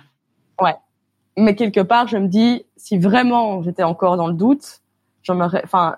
[0.61, 0.75] Ouais.
[1.37, 4.81] Mais quelque part, je me dis, si vraiment j'étais encore dans le doute,
[5.23, 5.97] j'en aurais, enfin,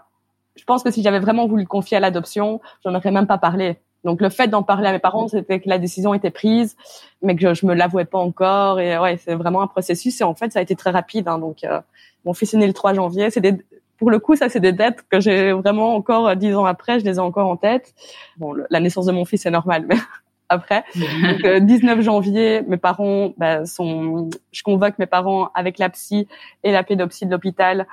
[0.56, 3.38] je pense que si j'avais vraiment voulu le confier à l'adoption, j'en aurais même pas
[3.38, 3.76] parlé.
[4.04, 6.76] Donc le fait d'en parler à mes parents, c'était que la décision était prise,
[7.22, 8.78] mais que je, je me l'avouais pas encore.
[8.78, 10.20] Et ouais, c'est vraiment un processus.
[10.20, 11.26] Et en fait, ça a été très rapide.
[11.28, 11.80] Hein, donc euh,
[12.24, 13.30] mon fils est né le 3 janvier.
[13.30, 13.58] C'est des,
[13.98, 17.00] pour le coup, ça, c'est des dates que j'ai vraiment encore euh, dix ans après,
[17.00, 17.94] je les ai encore en tête.
[18.36, 19.96] Bon, la naissance de mon fils, c'est normal, mais
[20.48, 20.84] après.
[20.94, 24.30] Donc, 19 euh, janvier, mes parents bah, sont.
[24.52, 26.28] Je convoque mes parents avec la psy
[26.62, 27.86] et la pédopsie de l'hôpital,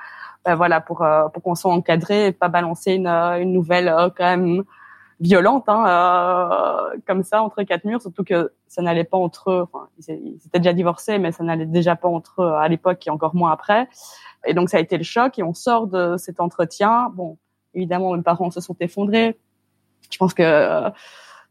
[0.44, 4.24] bah, voilà, pour euh, pour qu'on soit encadré et pas balancer une, une nouvelle quand
[4.24, 4.64] même
[5.20, 8.02] violente, hein, comme ça entre quatre murs.
[8.02, 9.66] Surtout que ça n'allait pas entre eux.
[10.08, 13.34] Ils étaient déjà divorcés, mais ça n'allait déjà pas entre eux à l'époque et encore
[13.34, 13.88] moins après.
[14.46, 17.10] Et donc ça a été le choc et on sort de cet entretien.
[17.14, 17.38] Bon,
[17.74, 19.38] évidemment, mes parents se sont effondrés.
[20.10, 20.90] Je pense que euh,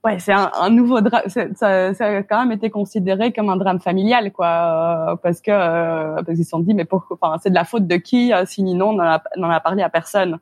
[0.03, 1.23] ouais, c'est un, nouveau drame.
[1.27, 5.51] Ça, ça, a quand même été considéré comme un drame familial, quoi, euh, parce que
[5.51, 8.31] euh, parce qu'ils se sont dit mais pourquoi Enfin, c'est de la faute de qui
[8.45, 10.39] si Ninon n'en a, parlé à personne.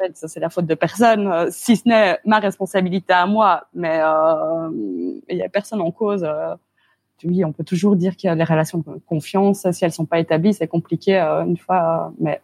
[0.00, 3.66] Fait, ça c'est la faute de personne, si ce n'est ma responsabilité à moi.
[3.74, 4.00] Mais
[5.28, 6.26] il y a personne en cause
[7.24, 9.70] oui, on peut toujours dire qu'il y a des relations de confiance.
[9.70, 12.12] Si elles sont pas établies, c'est compliqué euh, une fois.
[12.26, 12.34] Euh,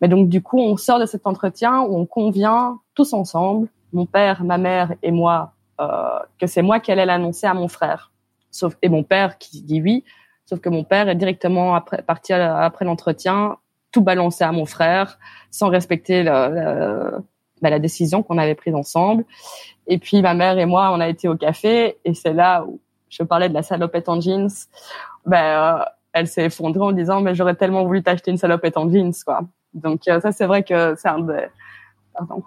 [0.00, 4.06] mais, donc du coup, on sort de cet entretien où on convient tous ensemble, mon
[4.06, 8.12] père, ma mère et moi, euh, que c'est moi qui allais l'annoncer à mon frère.
[8.50, 10.04] Sauf et mon père qui dit oui.
[10.44, 13.56] Sauf que mon père est directement après, parti après l'entretien,
[13.92, 15.18] tout balancer à mon frère,
[15.50, 17.22] sans respecter le,
[17.62, 19.24] bah, la décision qu'on avait prise ensemble.
[19.86, 22.80] Et puis ma mère et moi, on a été au café et c'est là où
[23.08, 24.50] je parlais de la salopette en jeans.
[25.26, 28.90] Ben, euh, elle s'est effondrée en disant mais j'aurais tellement voulu t'acheter une salopette en
[28.90, 29.42] jeans quoi.
[29.74, 31.46] Donc euh, ça c'est vrai que c'est un des...
[32.12, 32.42] Pardon.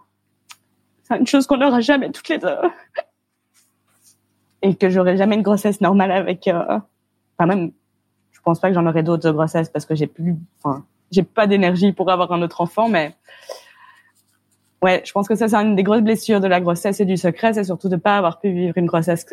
[1.04, 2.58] C'est une chose qu'on n'aura jamais toutes les deux.
[4.62, 6.80] et que j'aurai jamais une grossesse normale avec euh...
[7.38, 7.72] enfin même
[8.32, 11.48] je pense pas que j'en aurai d'autres grossesses parce que j'ai plus enfin j'ai pas
[11.48, 13.16] d'énergie pour avoir un autre enfant mais
[14.82, 17.18] ouais, je pense que ça c'est une des grosses blessures de la grossesse et du
[17.18, 19.26] secret, c'est surtout de pas avoir pu vivre une grossesse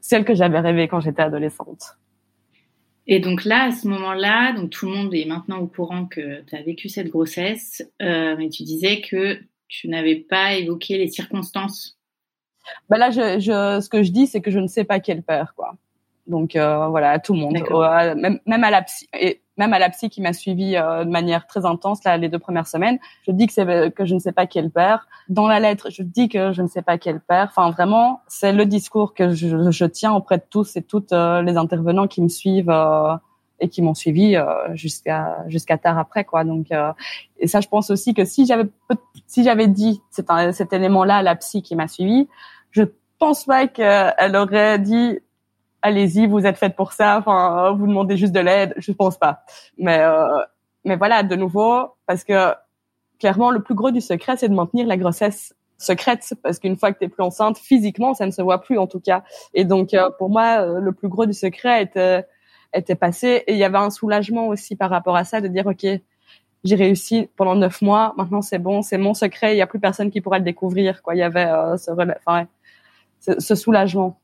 [0.00, 1.96] celle que j'avais rêvée quand j'étais adolescente.
[3.08, 6.42] Et donc là, à ce moment-là, donc tout le monde est maintenant au courant que
[6.42, 11.08] tu as vécu cette grossesse, euh, mais tu disais que tu n'avais pas évoqué les
[11.08, 11.98] circonstances.
[12.88, 15.12] Bah là, je, je, ce que je dis, c'est que je ne sais pas qui
[15.12, 15.76] est le père, quoi.
[16.26, 17.56] Donc euh, voilà, à tout le monde,
[18.16, 21.10] même, même à la psy, et même à la psy qui m'a suivi euh, de
[21.10, 22.98] manière très intense là les deux premières semaines.
[23.26, 25.08] Je dis que c'est que je ne sais pas le père.
[25.28, 27.48] Dans la lettre, je dis que je ne sais pas le père.
[27.50, 31.42] Enfin vraiment, c'est le discours que je, je, tiens auprès de tous et toutes euh,
[31.42, 33.14] les intervenants qui me suivent euh,
[33.60, 34.36] et qui m'ont suivi
[34.74, 36.44] jusqu'à jusqu'à tard après quoi.
[36.44, 36.66] Donc
[37.38, 38.68] et ça, je pense aussi que si j'avais
[39.26, 42.28] si j'avais dit cet, cet élément-là à la psy qui m'a suivi,
[42.70, 42.82] je
[43.18, 45.20] pense pas qu'elle aurait dit
[45.82, 47.18] allez-y, vous êtes faite pour ça.
[47.18, 48.74] Enfin, vous demandez juste de l'aide.
[48.76, 49.44] Je pense pas.
[49.78, 50.42] Mais euh,
[50.84, 52.54] mais voilà, de nouveau, parce que
[53.18, 56.92] clairement, le plus gros du secret, c'est de maintenir la grossesse secrète, parce qu'une fois
[56.92, 59.24] que t'es plus enceinte, physiquement, ça ne se voit plus en tout cas.
[59.52, 62.26] Et donc, euh, pour moi, euh, le plus gros du secret était
[62.74, 65.66] était passé, et il y avait un soulagement aussi par rapport à ça, de dire
[65.66, 65.86] ok,
[66.64, 69.80] j'ai réussi pendant neuf mois, maintenant c'est bon, c'est mon secret, il y a plus
[69.80, 71.02] personne qui pourra le découvrir.
[71.02, 71.46] Quoi, il y avait
[71.78, 71.90] ce,
[72.26, 72.46] enfin,
[73.20, 74.18] ce soulagement.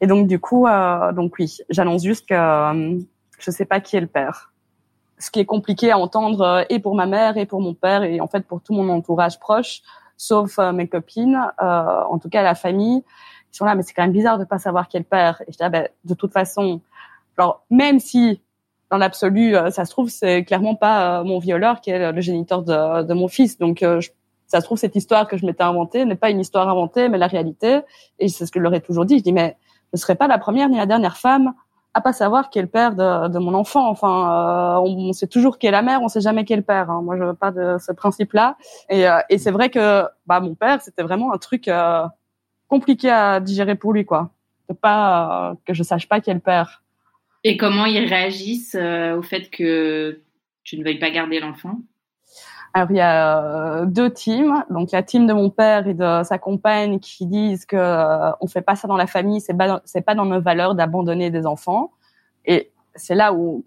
[0.00, 2.98] Et donc du coup, euh, donc oui, j'annonce juste que euh,
[3.38, 4.52] je sais pas qui est le père.
[5.18, 8.02] Ce qui est compliqué à entendre euh, et pour ma mère et pour mon père
[8.02, 9.82] et en fait pour tout mon entourage proche,
[10.16, 13.02] sauf euh, mes copines, euh, en tout cas la famille,
[13.52, 15.42] ils sont là mais c'est quand même bizarre de pas savoir qui est le père.
[15.42, 16.80] Et je dis ah, ben, de toute façon,
[17.38, 18.40] alors même si
[18.90, 23.02] dans l'absolu, ça se trouve c'est clairement pas mon violeur qui est le géniteur de,
[23.02, 24.10] de mon fils, donc je
[24.46, 27.18] ça se trouve cette histoire que je m'étais inventée n'est pas une histoire inventée mais
[27.18, 27.80] la réalité
[28.18, 29.56] et c'est ce que je leur ai toujours dit je dis mais
[29.92, 31.54] je serais pas la première ni la dernière femme
[31.96, 33.88] à pas savoir qui est le père de, mon enfant.
[33.88, 36.62] Enfin, euh, on, sait toujours qui est la mère, on sait jamais qui est le
[36.62, 36.90] père.
[36.90, 37.00] Hein.
[37.00, 38.58] Moi, je pas de ce principe-là.
[38.90, 42.04] Et, euh, et c'est vrai que bah, mon père, c'était vraiment un truc euh,
[42.68, 44.30] compliqué à digérer pour lui, quoi.
[44.68, 46.82] De pas que je sache pas qui est le père.
[47.44, 50.20] Et comment ils réagissent au fait que
[50.64, 51.78] tu ne veuilles pas garder l'enfant?
[52.76, 56.22] Alors il y a euh, deux teams, donc la team de mon père et de
[56.24, 59.80] sa compagne qui disent que euh, on fait pas ça dans la famille, c'est pas
[59.86, 61.92] c'est pas dans nos valeurs d'abandonner des enfants.
[62.44, 63.64] Et c'est là où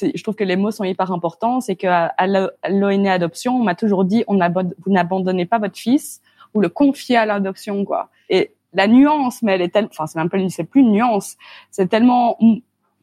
[0.00, 3.74] je trouve que les mots sont hyper importants, c'est que à l'ONE adoption, on m'a
[3.74, 6.22] toujours dit on vous n'abandonnez pas votre fils,
[6.54, 8.10] vous le confiez à l'adoption quoi.
[8.30, 11.36] Et la nuance, mais elle est tellement, enfin c'est même pas c'est plus une nuance,
[11.72, 12.38] c'est tellement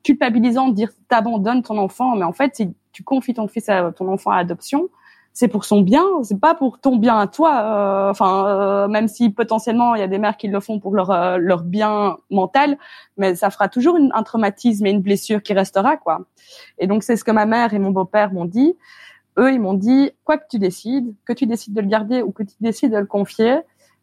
[0.06, 3.91] culpabilisant de dire t'abandonnes ton enfant, mais en fait si tu confies ton fils à
[3.91, 4.88] ton enfant à adoption,
[5.34, 7.62] c'est pour son bien, c'est pas pour ton bien à toi.
[7.62, 10.96] Euh, enfin, euh, même si potentiellement il y a des mères qui le font pour
[10.96, 12.78] leur euh, leur bien mental,
[13.18, 16.22] mais ça fera toujours une, un traumatisme et une blessure qui restera quoi.
[16.78, 18.76] Et donc c'est ce que ma mère et mon beau-père m'ont dit.
[19.38, 22.32] Eux, ils m'ont dit quoi que tu décides, que tu décides de le garder ou
[22.32, 23.60] que tu décides de le confier,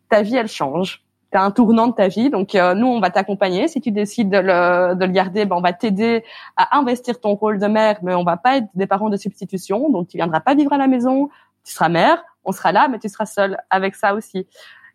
[0.08, 2.30] ta vie elle change tu un tournant de ta vie.
[2.30, 3.68] Donc euh, nous, on va t'accompagner.
[3.68, 6.24] Si tu décides de le, de le garder, ben, on va t'aider
[6.56, 9.90] à investir ton rôle de mère, mais on va pas être des parents de substitution.
[9.90, 11.28] Donc tu viendras pas vivre à la maison.
[11.64, 14.46] Tu seras mère, on sera là, mais tu seras seule avec ça aussi.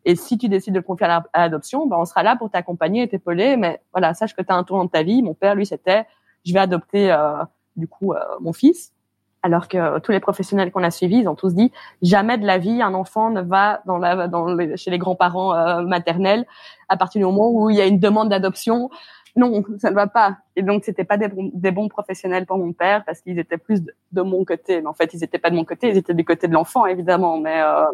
[0.06, 3.04] Et si tu décides de le confier à l'adoption, ben, on sera là pour t'accompagner
[3.04, 3.58] et t'épauler.
[3.58, 5.22] Mais voilà, sache que tu as un tournant de ta vie.
[5.22, 6.06] Mon père, lui, c'était,
[6.46, 7.44] je vais adopter euh,
[7.76, 8.94] du coup euh, mon fils
[9.43, 12.58] alors que tous les professionnels qu'on a suivis, ils ont tous dit jamais de la
[12.58, 16.45] vie un enfant ne va dans la, dans chez les grands-parents euh, maternels
[16.89, 18.89] à partir du moment où il y a une demande d'adoption.
[19.36, 20.38] Non, ça ne va pas.
[20.56, 23.82] Et donc c'était pas des, des, bons professionnels pour mon père parce qu'ils étaient plus
[24.12, 24.82] de, mon côté.
[24.82, 26.86] Mais en fait, ils étaient pas de mon côté, ils étaient du côté de l'enfant
[26.86, 27.38] évidemment.
[27.39, 27.86] Mais euh,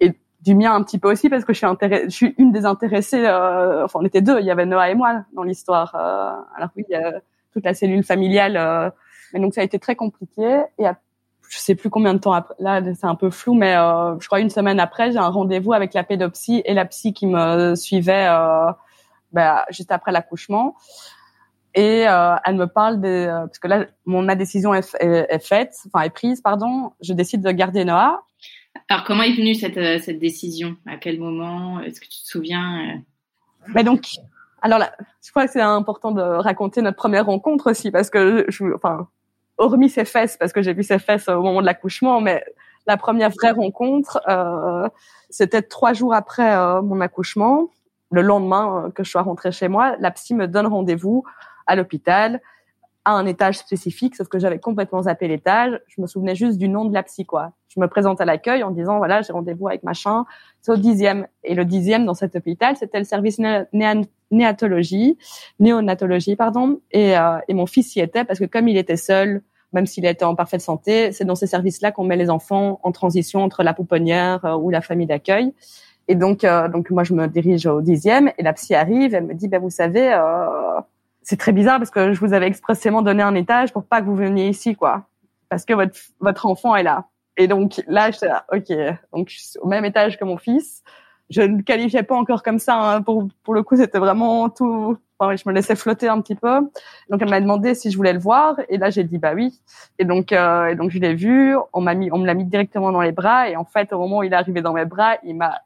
[0.00, 1.66] et du mien un petit peu aussi parce que je suis
[2.04, 3.24] je suis une des intéressées.
[3.24, 4.38] Euh, enfin, on était deux.
[4.40, 5.94] Il y avait Noah et moi dans l'histoire.
[5.94, 7.20] Euh, alors oui, a
[7.52, 8.90] toute la cellule familiale euh,
[9.32, 10.62] mais donc ça a été très compliqué.
[10.78, 10.84] Et
[11.48, 12.54] je sais plus combien de temps après.
[12.58, 15.72] Là, c'est un peu flou, mais euh, je crois une semaine après, j'ai un rendez-vous
[15.72, 18.70] avec la pédopsie et la psy qui me suivait euh,
[19.32, 20.76] bah, juste après l'accouchement.
[21.74, 25.74] Et euh, elle me parle des parce que là, mon ma décision est, est, faite,
[25.86, 26.92] enfin est prise, pardon.
[27.00, 28.22] Je décide de garder Noah.
[28.88, 30.76] Alors comment est venue cette cette décision?
[30.86, 31.80] À quel moment?
[31.80, 33.00] Est-ce que tu te souviens
[33.74, 34.02] Mais donc
[34.62, 34.92] alors là,
[35.24, 39.08] je crois que c'est important de raconter notre première rencontre aussi parce que je, enfin,
[39.62, 42.44] hormis ses fesses, parce que j'ai vu ses fesses au moment de l'accouchement, mais
[42.86, 44.88] la première vraie rencontre, euh,
[45.30, 47.68] c'était trois jours après euh, mon accouchement.
[48.10, 51.24] Le lendemain euh, que je sois rentrée chez moi, la psy me donne rendez-vous
[51.66, 52.40] à l'hôpital
[53.04, 55.80] à un étage spécifique, sauf que j'avais complètement zappé l'étage.
[55.88, 57.52] Je me souvenais juste du nom de la psy, quoi.
[57.68, 60.24] Je me présente à l'accueil en disant, voilà, j'ai rendez-vous avec machin.
[60.60, 61.26] C'est au dixième.
[61.42, 63.40] Et le dixième dans cet hôpital, c'était le service
[64.30, 65.18] néatologie,
[65.58, 66.80] néonatologie, pardon.
[66.92, 67.14] Et,
[67.48, 70.34] et mon fils y était parce que comme il était seul, même s'il était en
[70.34, 74.44] parfaite santé, c'est dans ces services-là qu'on met les enfants en transition entre la pouponnière
[74.44, 75.52] euh, ou la famille d'accueil.
[76.08, 79.24] Et donc, euh, donc moi, je me dirige au dixième et la psy arrive, elle
[79.24, 80.80] me dit, ben, vous savez, euh,
[81.22, 84.06] c'est très bizarre parce que je vous avais expressément donné un étage pour pas que
[84.06, 85.06] vous veniez ici, quoi.
[85.48, 87.06] Parce que votre, votre enfant est là.
[87.36, 88.72] Et donc là, j'étais là, ok,
[89.12, 90.82] donc je suis au même étage que mon fils.
[91.30, 92.76] Je ne qualifiais pas encore comme ça.
[92.76, 93.02] Hein.
[93.02, 94.98] Pour, pour le coup, c'était vraiment tout.
[95.36, 96.60] Je me laissais flotter un petit peu.
[97.10, 99.60] Donc elle m'a demandé si je voulais le voir, et là j'ai dit bah oui.
[99.98, 101.56] Et donc euh, et donc je l'ai vu.
[101.72, 103.48] On m'a mis, on me l'a mis directement dans les bras.
[103.48, 105.60] Et en fait, au moment où il est arrivé dans mes bras, il m'a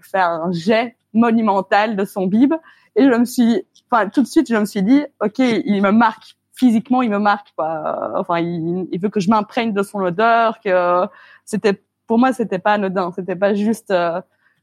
[0.00, 2.54] fait un jet monumental de son bib.
[2.96, 5.90] Et je me suis, enfin, tout de suite, je me suis dit, ok, il me
[5.90, 7.48] marque physiquement, il me marque.
[7.56, 8.12] Quoi.
[8.16, 11.06] Enfin, il, il veut que je m'imprègne de son odeur, que
[11.44, 13.12] c'était, pour moi, c'était pas anodin.
[13.12, 14.20] C'était pas juste, euh,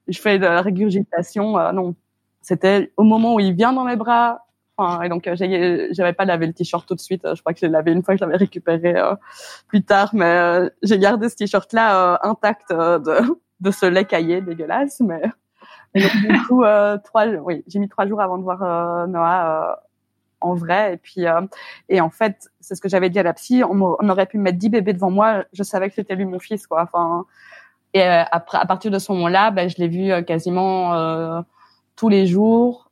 [0.07, 1.57] je fais de la régurgitation.
[1.57, 1.95] Euh, non,
[2.41, 4.45] c'était au moment où il vient dans mes bras.
[4.77, 5.35] Enfin, et donc, euh,
[5.91, 7.21] j'avais pas lavé le t-shirt tout de suite.
[7.23, 8.95] Je crois que je l'ai lavé une fois que je l'avais récupéré
[9.67, 15.21] plus tard, mais j'ai gardé ce t-shirt-là intact de, de ce lait caillé dégueulasse, mais
[15.93, 19.07] et donc, du coup, euh, trois, oui, j'ai mis trois jours avant de voir euh,
[19.07, 19.75] Noah euh,
[20.41, 20.93] en vrai.
[20.93, 21.41] Et puis, euh,
[21.89, 23.63] et en fait, c'est ce que j'avais dit à la psy.
[23.63, 25.45] On, on, aurait pu mettre dix bébés devant moi.
[25.53, 26.83] Je savais que c'était lui mon fils, quoi.
[26.83, 27.25] Enfin,
[27.93, 31.43] et après, à partir de ce moment-là, ben, je l'ai vu quasiment
[31.95, 32.89] tous les jours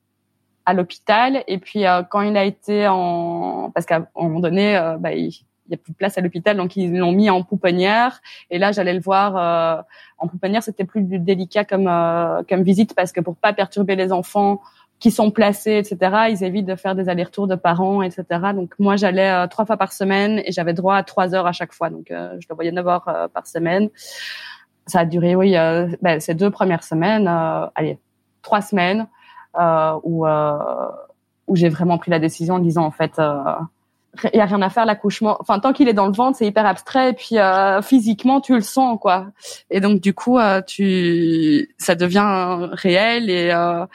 [0.66, 1.44] à l'hôpital.
[1.48, 5.32] Et puis, quand il a été en, parce qu'à un moment donné, ben, il
[5.70, 8.22] il y a plus de place à l'hôpital, donc ils l'ont mis en pouponnière.
[8.50, 9.82] Et là, j'allais le voir euh,
[10.18, 10.64] en pouponnière.
[10.64, 14.62] C'était plus délicat comme euh, comme visite parce que pour pas perturber les enfants
[15.00, 16.28] qui sont placés, etc.
[16.30, 18.26] Ils évitent de faire des allers-retours de parents, etc.
[18.54, 21.54] Donc moi, j'allais euh, trois fois par semaine et j'avais droit à trois heures à
[21.54, 21.90] chaque fois.
[21.90, 23.90] Donc je le voyais neuf heures par semaine.
[24.88, 25.52] Ça a duré, oui,
[26.02, 27.28] ben, ces deux premières semaines,
[27.76, 28.00] allez,
[28.50, 29.08] trois semaines
[30.04, 30.26] où
[31.48, 33.20] où j'ai vraiment pris la décision en disant en fait
[34.34, 36.48] il y a rien à faire l'accouchement enfin tant qu'il est dans le ventre c'est
[36.48, 39.28] hyper abstrait et puis euh, physiquement tu le sens quoi.
[39.70, 43.86] Et donc du coup euh, tu ça devient réel et euh,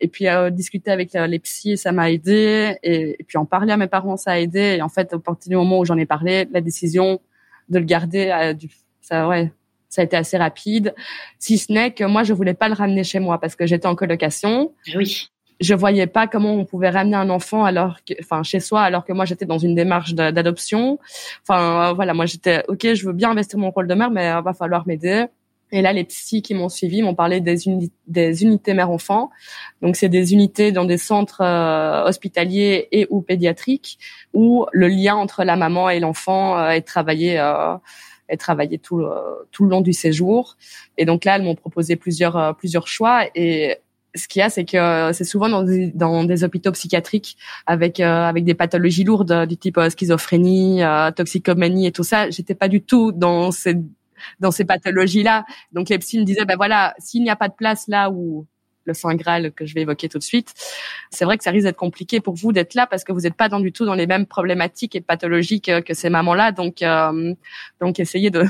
[0.00, 2.76] et puis discuter avec les psys ça m'a aidé.
[2.82, 4.76] Et, puis en parler à mes parents ça a aidé.
[4.78, 7.20] Et en fait au partir du moment où j'en ai parlé la décision
[7.68, 8.70] de le garder du
[9.02, 9.52] ça ouais
[9.88, 10.94] ça a été assez rapide
[11.38, 13.86] si ce n'est que moi je voulais pas le ramener chez moi parce que j'étais
[13.86, 15.28] en colocation oui
[15.60, 19.04] je voyais pas comment on pouvait ramener un enfant alors que, enfin, chez soi, alors
[19.04, 20.98] que moi j'étais dans une démarche d'adoption.
[21.42, 24.42] Enfin, voilà, moi j'étais, ok, je veux bien investir mon rôle de mère, mais il
[24.44, 25.26] va falloir m'aider.
[25.70, 27.56] Et là, les psys qui m'ont suivi m'ont parlé des,
[28.06, 29.30] des unités mère-enfant.
[29.82, 33.98] Donc, c'est des unités dans des centres euh, hospitaliers et ou pédiatriques
[34.32, 37.38] où le lien entre la maman et l'enfant euh, est travaillé.
[37.38, 37.74] Euh,
[38.28, 39.04] est travaillé tout,
[39.50, 40.56] tout le long du séjour.
[40.96, 43.24] Et donc là, elles m'ont proposé plusieurs, plusieurs choix.
[43.34, 43.78] Et
[44.14, 47.36] ce qu'il y a, c'est que c'est souvent dans des, dans des hôpitaux psychiatriques
[47.66, 52.30] avec euh, avec des pathologies lourdes du type euh, schizophrénie, euh, toxicomanie et tout ça.
[52.30, 53.76] J'étais pas du tout dans ces
[54.40, 55.44] dans ces pathologies-là.
[55.72, 58.46] Donc les psys me disaient, ben voilà, s'il n'y a pas de place là où
[58.88, 60.52] le saint graal que je vais évoquer tout de suite,
[61.10, 63.34] c'est vrai que ça risque d'être compliqué pour vous d'être là parce que vous n'êtes
[63.36, 66.52] pas dans du tout dans les mêmes problématiques et pathologies que, que ces mamans-là.
[66.52, 66.82] Donc
[67.80, 68.44] donc essayez de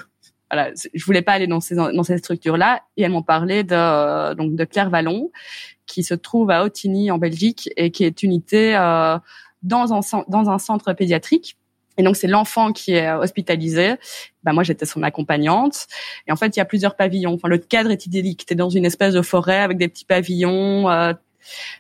[0.51, 4.35] voilà, je voulais pas aller dans ces dans ces structures-là et elles m'ont parlé de
[4.35, 5.31] donc de Claire Vallon
[5.87, 9.19] qui se trouve à Ottigny en Belgique et qui est unité euh,
[9.63, 11.58] dans un dans un centre pédiatrique.
[11.99, 13.97] Et donc c'est l'enfant qui est hospitalisé.
[14.45, 15.87] Ben moi j'étais son accompagnante.
[16.27, 17.35] Et en fait il y a plusieurs pavillons.
[17.35, 18.47] Enfin le cadre est idyllique.
[18.47, 20.89] T'es dans une espèce de forêt avec des petits pavillons.
[20.89, 21.13] Euh,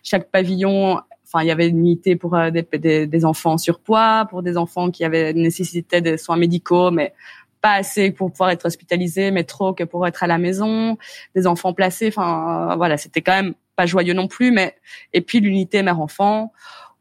[0.03, 4.27] chaque pavillon enfin il y avait une unité pour euh, des, des, des, enfants surpoids,
[4.31, 7.13] pour des enfants qui avaient nécessité des soins médicaux, mais
[7.61, 10.97] pas assez pour pouvoir être hospitalisé, mais trop que pour être à la maison,
[11.35, 12.09] des enfants placés.
[12.09, 14.53] Enfin, voilà, c'était quand même pas joyeux non plus.
[14.53, 14.77] Mais
[15.13, 16.53] et puis l'unité mère-enfant,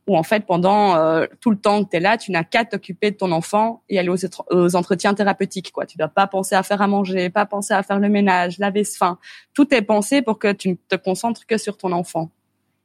[0.07, 2.65] où en fait pendant euh, tout le temps que tu es là, tu n'as qu'à
[2.65, 5.71] t'occuper de ton enfant et aller aux, entretiens thérapeutiques.
[5.71, 8.57] Quoi, tu dois pas penser à faire à manger, pas penser à faire le ménage,
[8.57, 8.83] laver.
[8.95, 9.19] Enfin,
[9.53, 12.31] tout est pensé pour que tu ne te concentres que sur ton enfant.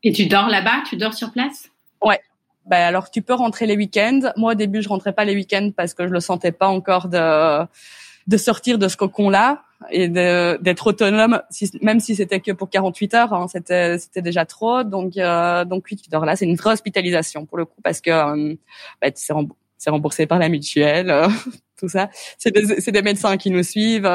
[0.02, 0.82] Et tu dors là-bas?
[0.88, 1.70] Tu dors sur place?
[2.02, 2.20] Ouais,
[2.66, 4.32] ben alors tu peux rentrer les week-ends.
[4.36, 7.08] Moi au début je rentrais pas les week-ends parce que je le sentais pas encore
[7.08, 7.64] de
[8.28, 11.42] de sortir de ce cocon là et d'être autonome
[11.80, 15.84] même si c'était que pour 48 heures hein, c'était c'était déjà trop donc euh, donc
[15.90, 18.54] oui tu dors là c'est une vraie hospitalisation pour le coup parce que euh,
[19.00, 21.12] ben, c'est remboursé par la mutuelle,
[21.76, 22.08] tout ça.
[22.38, 24.08] C'est des, des, médecins qui nous suivent.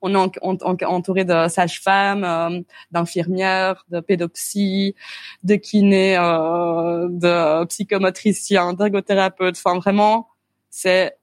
[0.00, 4.94] on est entouré de sages-femmes, d'infirmières, de pédopsies,
[5.42, 9.58] de kinés, de psychomotriciens, d'ergothérapeutes.
[9.62, 10.28] Enfin, vraiment,
[10.70, 11.18] c'est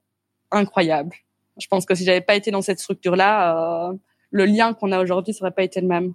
[0.52, 1.16] incroyable.
[1.58, 3.92] Je pense que si j'avais pas été dans cette structure-là,
[4.30, 6.12] le lien qu'on a aujourd'hui serait pas été le même.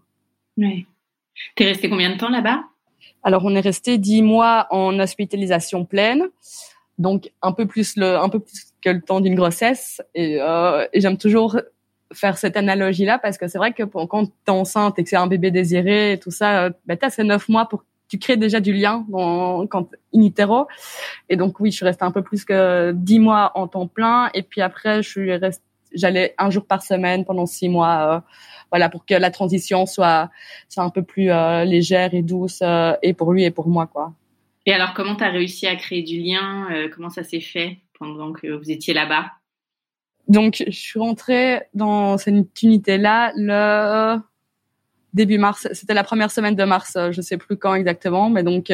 [0.58, 0.86] Ouais.
[1.56, 2.64] T'es resté combien de temps là-bas?
[3.24, 6.24] Alors on est resté dix mois en hospitalisation pleine,
[6.98, 10.02] donc un peu plus le, un peu plus que le temps d'une grossesse.
[10.14, 11.60] Et, euh, et j'aime toujours
[12.12, 15.28] faire cette analogie-là parce que c'est vrai que quand t'es enceinte et que c'est un
[15.28, 17.84] bébé désiré et tout ça, euh, bah, t'as ces neuf mois pour
[18.14, 20.68] tu crées déjà du lien dans, quand in utero.
[21.30, 24.30] Et donc oui, je suis restée un peu plus que dix mois en temps plein.
[24.36, 25.64] Et puis après, je suis restée
[25.96, 28.20] j'allais un jour par semaine pendant six mois, euh,
[28.72, 30.30] voilà, pour que la transition soit,
[30.70, 33.88] soit un peu plus euh, légère et douce, euh, et pour lui et pour moi,
[33.88, 34.14] quoi.
[34.66, 38.32] Et alors, comment tu as réussi à créer du lien Comment ça s'est fait pendant
[38.32, 39.32] que vous étiez là-bas?
[40.28, 44.20] Donc, je suis rentrée dans cette unité-là le
[45.14, 45.68] début mars.
[45.74, 48.72] C'était la première semaine de mars, je sais plus quand exactement, mais donc.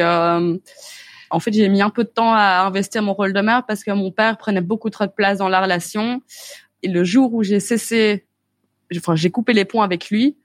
[1.32, 3.84] En fait, j'ai mis un peu de temps à investir mon rôle de mère parce
[3.84, 6.22] que mon père prenait beaucoup trop de place dans la relation.
[6.82, 8.26] Et le jour où j'ai cessé,
[8.96, 10.36] enfin, j'ai coupé les ponts avec lui,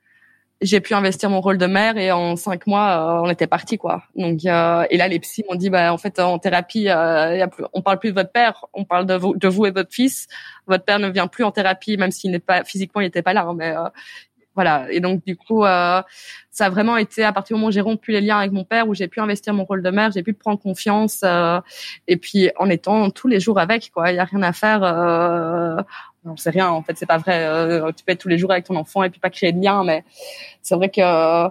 [0.62, 3.78] j'ai pu investir mon rôle de mère et en cinq mois, euh, on était parti
[3.78, 4.04] quoi.
[4.16, 7.82] Donc euh, et là, les psys m'ont dit, bah en fait, en thérapie, euh, on
[7.82, 10.28] parle plus de votre père, on parle de vous, de et votre fils.
[10.68, 13.34] Votre père ne vient plus en thérapie, même s'il n'est pas physiquement, il n'était pas
[13.34, 13.90] là, hein, mais euh,
[14.56, 14.88] voilà.
[14.90, 16.02] Et donc du coup, euh,
[16.56, 18.64] ça a vraiment été à partir du moment où j'ai rompu les liens avec mon
[18.64, 21.60] père, où j'ai pu investir mon rôle de mère, j'ai pu prendre confiance, euh,
[22.08, 24.12] et puis en étant tous les jours avec, quoi.
[24.12, 24.82] Il y a rien à faire.
[24.84, 25.82] Euh,
[26.24, 26.70] on sait rien.
[26.70, 27.46] En fait, c'est pas vrai.
[27.46, 29.62] Euh, tu peux être tous les jours avec ton enfant et puis pas créer de
[29.62, 30.06] lien, mais
[30.62, 31.48] c'est vrai que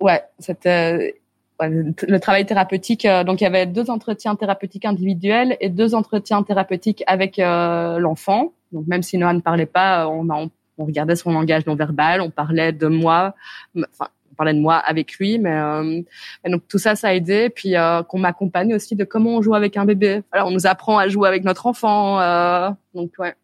[0.00, 1.14] ouais, c'était
[1.58, 3.06] le travail thérapeutique.
[3.24, 8.52] donc il y avait deux entretiens thérapeutiques individuels et deux entretiens thérapeutiques avec l'enfant.
[8.72, 10.46] Donc même si Noah ne parlait pas, on a
[10.78, 13.34] on regardait son langage non verbal, on parlait de moi,
[13.76, 16.02] enfin on parlait de moi avec lui, mais euh,
[16.46, 17.48] donc tout ça, ça a aidé.
[17.48, 20.22] Puis euh, qu'on m'accompagne aussi de comment on joue avec un bébé.
[20.30, 23.34] Alors on nous apprend à jouer avec notre enfant, euh, donc ouais.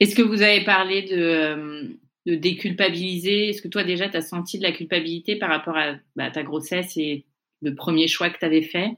[0.00, 3.50] Est-ce que vous avez parlé de, de déculpabiliser?
[3.50, 6.42] Est-ce que toi déjà tu as senti de la culpabilité par rapport à bah, ta
[6.42, 7.26] grossesse et
[7.60, 8.96] le premier choix que tu avais fait?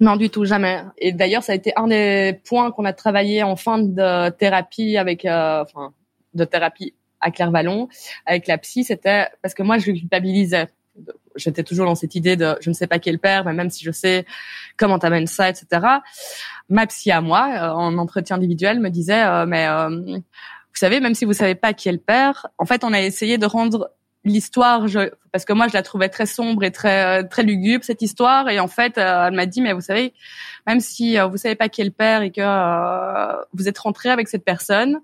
[0.00, 0.82] Non, du tout, jamais.
[0.98, 4.96] Et d'ailleurs, ça a été un des points qu'on a travaillé en fin de thérapie
[4.96, 5.92] avec, enfin,
[6.34, 7.88] de thérapie à Clairvallon
[8.26, 10.68] avec la psy, c'était parce que moi je culpabilisais.
[11.36, 13.52] J'étais toujours dans cette idée de je ne sais pas qui est le père, mais
[13.52, 14.26] même si je sais
[14.76, 15.86] comment t'amènes ça, etc.
[16.68, 21.00] Ma psy à moi, euh, en entretien individuel, me disait euh, mais euh, vous savez,
[21.00, 23.46] même si vous savez pas qui est le père, en fait, on a essayé de
[23.46, 23.90] rendre
[24.24, 24.84] l'histoire,
[25.32, 28.58] parce que moi je la trouvais très sombre et très très lugubre cette histoire, et
[28.58, 30.12] en fait elle m'a dit mais vous savez,
[30.66, 32.42] même si vous savez pas qui est le père et que
[33.56, 35.00] vous êtes rentré avec cette personne,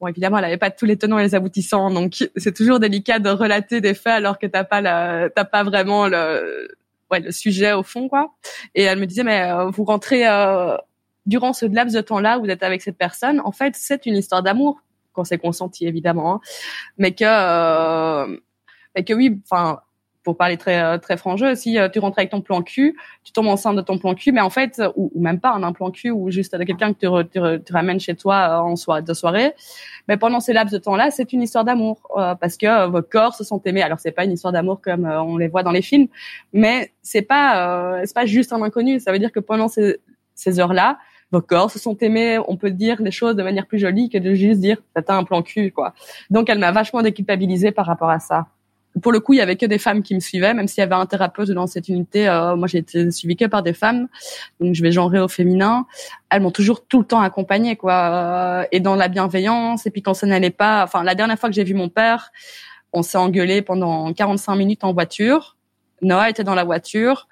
[0.00, 3.18] Bon, évidemment, elle avait pas tous les tenants et les aboutissants, donc c'est toujours délicat
[3.18, 6.68] de relater des faits alors que t'as pas la, t'as pas vraiment le,
[7.10, 8.32] ouais, le sujet au fond, quoi.
[8.74, 10.76] Et elle me disait, mais euh, vous rentrez euh,
[11.26, 13.40] durant ce laps de temps-là, vous êtes avec cette personne.
[13.44, 14.82] En fait, c'est une histoire d'amour
[15.12, 16.40] quand c'est consenti, évidemment, hein.
[16.96, 18.38] mais que, euh,
[18.94, 19.80] mais que oui, enfin,
[20.24, 23.32] pour parler très euh, très franc si euh, tu rentres avec ton plan cul, tu
[23.32, 26.10] tombes enceinte de ton plan cul, mais en fait, ou, même pas un plan cul,
[26.10, 29.54] ou juste quelqu'un que tu, tu, ramènes chez toi euh, en soirée de soirée,
[30.08, 32.00] mais pendant ces laps de temps-là, c'est une histoire d'amour
[32.40, 33.82] parce que vos corps se sont aimés.
[33.82, 36.08] Alors c'est pas une histoire d'amour comme on les voit dans les films,
[36.52, 39.00] mais c'est pas c'est pas juste un inconnu.
[39.00, 39.98] Ça veut dire que pendant ces,
[40.34, 40.98] ces heures-là,
[41.30, 44.18] vos corps se sont aimés, on peut dire les choses de manière plus jolie que
[44.18, 45.94] de juste dire t'as un plan cul quoi.
[46.30, 48.46] Donc elle m'a vachement déculpabilisée par rapport à ça
[49.02, 50.84] pour le coup, il y avait que des femmes qui me suivaient, même s'il y
[50.84, 52.28] avait un thérapeute dans cette unité.
[52.28, 54.08] Euh, moi, j'ai été suivie que par des femmes,
[54.60, 55.86] donc je vais genrer au féminin.
[56.30, 59.86] Elles m'ont toujours tout le temps accompagnée, quoi, euh, et dans la bienveillance.
[59.86, 62.32] Et puis quand ça n'allait pas, enfin, la dernière fois que j'ai vu mon père,
[62.92, 65.56] on s'est engueulé pendant 45 minutes en voiture.
[66.02, 67.28] Noah était dans la voiture.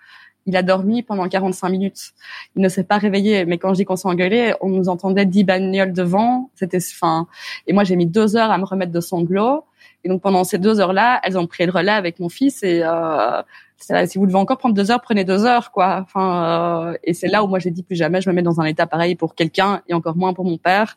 [0.49, 2.13] Il a dormi pendant 45 minutes.
[2.55, 3.45] Il ne s'est pas réveillé.
[3.45, 6.51] Mais quand je dis qu'on s'est engueulé, on nous entendait 10 bagnoles devant.
[6.55, 7.27] C'était, fin.
[7.67, 9.65] et moi, j'ai mis deux heures à me remettre de sanglots.
[10.07, 12.81] Et donc pendant ces deux heures-là, elles ont pris le relais avec mon fils et
[12.85, 13.43] euh,
[13.77, 15.99] si vous devez encore prendre deux heures, prenez deux heures, quoi.
[16.01, 18.61] Enfin, euh, et c'est là où moi j'ai dit plus jamais je me mets dans
[18.61, 20.97] un état pareil pour quelqu'un et encore moins pour mon père.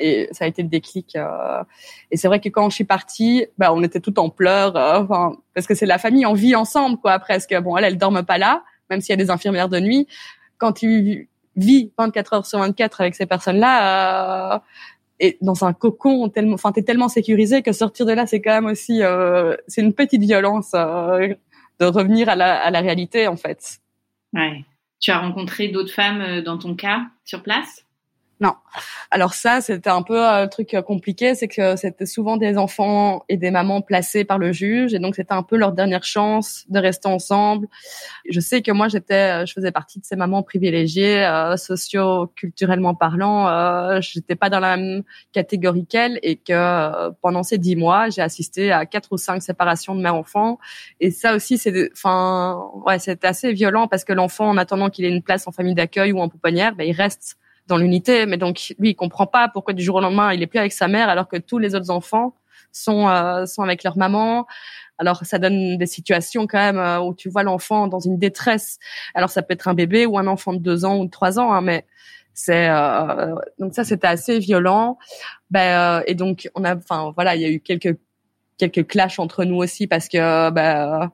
[0.00, 1.14] Et ça a été le déclic.
[1.14, 1.62] Euh,
[2.10, 5.02] et c'est vrai que quand je suis partie, bah, on était tout en pleurs, euh,
[5.02, 7.56] enfin, parce que c'est la famille, on vit ensemble, quoi, presque.
[7.60, 10.08] Bon, elle, elle dorme pas là, même s'il y a des infirmières de nuit.
[10.58, 14.58] Quand tu vis 24 heures sur 24 avec ces personnes-là, euh,
[15.22, 18.50] et dans un cocon tellement, enfin, t'es tellement sécurisé que sortir de là, c'est quand
[18.50, 21.28] même aussi, euh, c'est une petite violence euh,
[21.78, 23.78] de revenir à la, à la réalité, en fait.
[24.32, 24.64] Ouais.
[25.00, 27.81] Tu as rencontré d'autres femmes dans ton cas sur place?
[28.42, 28.54] Non.
[29.12, 33.36] Alors ça, c'était un peu un truc compliqué, c'est que c'était souvent des enfants et
[33.36, 36.80] des mamans placés par le juge, et donc c'était un peu leur dernière chance de
[36.80, 37.68] rester ensemble.
[38.28, 43.46] Je sais que moi, j'étais, je faisais partie de ces mamans privilégiées, euh, socio-culturellement parlant.
[43.48, 48.10] Euh, j'étais pas dans la même catégorie qu'elles, et que euh, pendant ces dix mois,
[48.10, 50.58] j'ai assisté à quatre ou cinq séparations de mes enfants.
[50.98, 55.04] Et ça aussi, c'est, enfin, ouais, c'était assez violent parce que l'enfant, en attendant qu'il
[55.04, 57.36] ait une place en famille d'accueil ou en pouponnière, ben, il reste
[57.66, 58.26] dans l'unité.
[58.26, 60.72] Mais donc, lui, il comprend pas pourquoi du jour au lendemain, il est plus avec
[60.72, 62.34] sa mère alors que tous les autres enfants
[62.72, 64.46] sont euh, sont avec leur maman.
[64.98, 68.78] Alors, ça donne des situations quand même euh, où tu vois l'enfant dans une détresse.
[69.14, 71.38] Alors, ça peut être un bébé ou un enfant de deux ans ou de trois
[71.38, 71.86] ans, hein, mais
[72.34, 74.98] c'est euh, donc ça, c'était assez violent.
[75.50, 77.96] Ben, et donc, on a, enfin, voilà, il y a eu quelques
[78.58, 81.10] quelques clashs entre nous aussi parce que ben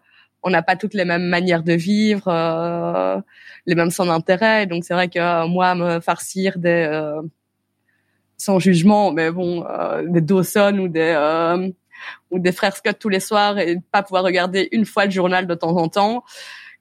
[0.49, 3.21] on n'a pas toutes les mêmes manières de vivre, euh,
[3.67, 4.67] les mêmes centres d'intérêt.
[4.67, 7.21] Donc c'est vrai que euh, moi, me farcir des euh,
[8.39, 9.67] sans jugement, mais bon,
[10.07, 11.13] des Dawson ou des
[12.31, 15.49] ou des frères Scott tous les soirs et pas pouvoir regarder une fois le journal
[15.49, 16.25] de temps en temps,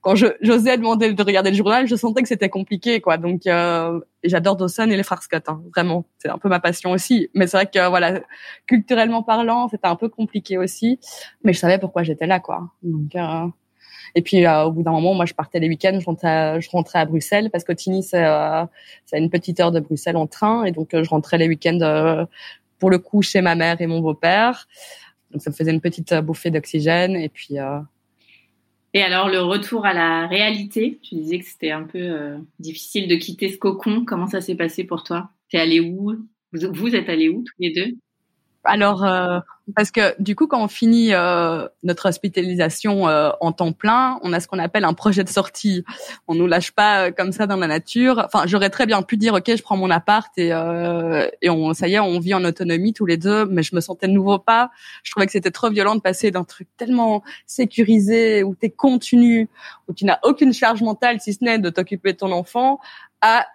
[0.07, 3.17] quand j'osais demander de regarder le journal, je sentais que c'était compliqué, quoi.
[3.17, 6.05] Donc, euh, j'adore Dawson et les frères Scott, hein, vraiment.
[6.19, 7.29] C'est un peu ma passion aussi.
[7.33, 8.21] Mais c'est vrai que voilà,
[8.67, 10.97] culturellement parlant, c'était un peu compliqué aussi.
[11.43, 12.69] Mais je savais pourquoi j'étais là, quoi.
[12.83, 13.47] Donc, euh,
[14.15, 16.69] et puis euh, au bout d'un moment, moi, je partais les week-ends, je rentrais, je
[16.69, 18.63] rentrais à Bruxelles parce qu'Otigny, c'est euh,
[19.03, 22.25] c'est une petite heure de Bruxelles en train, et donc je rentrais les week-ends
[22.79, 24.69] pour le coup chez ma mère et mon beau-père.
[25.31, 27.57] Donc ça me faisait une petite bouffée d'oxygène, et puis
[28.97, 33.07] et alors, le retour à la réalité, tu disais que c'était un peu euh, difficile
[33.07, 34.03] de quitter ce cocon.
[34.05, 35.29] Comment ça s'est passé pour toi?
[35.51, 36.15] T'es allé où?
[36.51, 37.97] Vous, êtes allés où tous les deux?
[38.67, 39.39] Alors, euh,
[39.75, 44.33] parce que du coup, quand on finit euh, notre hospitalisation euh, en temps plein, on
[44.33, 45.83] a ce qu'on appelle un projet de sortie.
[46.27, 48.21] On nous lâche pas comme ça dans la nature.
[48.25, 50.51] Enfin, j'aurais très bien pu dire, ok, je prends mon appart et
[51.41, 53.45] et on, ça y est, on vit en autonomie tous les deux.
[53.45, 54.69] Mais je me sentais de nouveau pas.
[55.03, 59.49] Je trouvais que c'était trop violent de passer d'un truc tellement sécurisé où t'es contenu,
[59.87, 62.79] où tu n'as aucune charge mentale si ce n'est de t'occuper de ton enfant,
[63.21, 63.45] à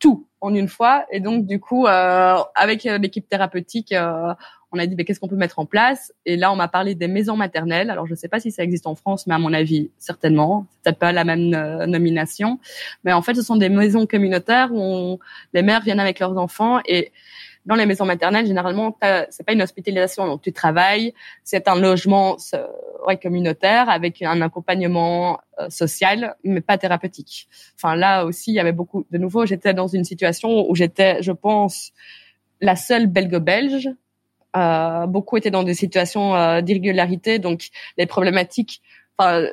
[0.00, 1.06] tout en une fois.
[1.12, 4.34] Et donc, du coup, euh, avec l'équipe thérapeutique, euh,
[4.72, 6.12] on a dit mais qu'est-ce qu'on peut mettre en place?
[6.26, 7.90] Et là, on m'a parlé des maisons maternelles.
[7.90, 10.66] Alors, je ne sais pas si ça existe en France, mais à mon avis, certainement.
[10.84, 12.58] C'est pas la même euh, nomination.
[13.04, 15.18] Mais en fait, ce sont des maisons communautaires où
[15.52, 17.12] les mères viennent avec leurs enfants et
[17.66, 18.96] dans les maisons maternelles, généralement,
[19.28, 21.12] c'est pas une hospitalisation, donc tu travailles,
[21.44, 22.38] c'est un logement
[23.06, 27.48] ouais, communautaire avec un accompagnement euh, social, mais pas thérapeutique.
[27.76, 29.06] Enfin là aussi, il y avait beaucoup.
[29.10, 31.92] De nouveau, j'étais dans une situation où j'étais, je pense,
[32.60, 33.90] la seule belgo-belge.
[34.56, 38.82] Euh, beaucoup étaient dans des situations euh, d'irrégularité, donc les problématiques.
[39.16, 39.46] Enfin,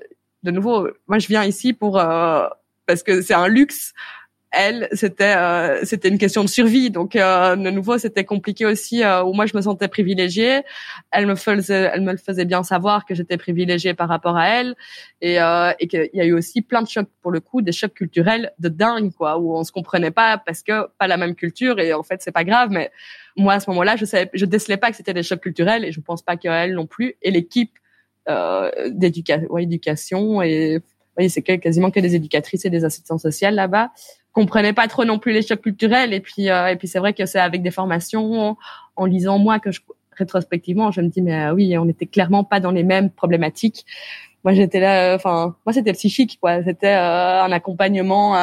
[0.43, 2.47] de nouveau, moi je viens ici pour euh,
[2.85, 3.93] parce que c'est un luxe
[4.51, 6.89] elle, c'était euh, c'était une question de survie.
[6.89, 9.03] Donc euh, de nouveau, c'était compliqué aussi.
[9.03, 10.61] Euh, où moi, je me sentais privilégiée.
[11.11, 14.47] Elle me faisait elle me le faisait bien savoir que j'étais privilégiée par rapport à
[14.47, 14.75] elle,
[15.21, 15.37] et
[15.79, 18.51] et qu'il y a eu aussi plein de chocs pour le coup, des chocs culturels
[18.59, 21.93] de dingue quoi, où on se comprenait pas parce que pas la même culture et
[21.93, 22.69] en fait c'est pas grave.
[22.71, 22.91] Mais
[23.37, 25.91] moi à ce moment-là, je savais, je décelais pas que c'était des chocs culturels et
[25.91, 27.15] je pense pas qu'elle non plus.
[27.21, 27.71] Et l'équipe
[28.29, 30.79] euh, d'éducation, ouais, et
[31.17, 33.91] oui, c'est quasiment que des éducatrices et des assistants sociales là-bas
[34.37, 36.13] comprenais pas trop non plus les chocs culturels.
[36.13, 38.55] Et puis euh, et puis c'est vrai que c'est avec des formations
[38.95, 39.81] en, lisant moi que je
[40.11, 43.83] rétrospectivement je me dis mais euh, oui on était clairement pas dans les mêmes problématiques.
[44.43, 46.63] Moi j'étais là enfin moi c'était psychique quoi.
[46.63, 48.35] C'était euh, un accompagnement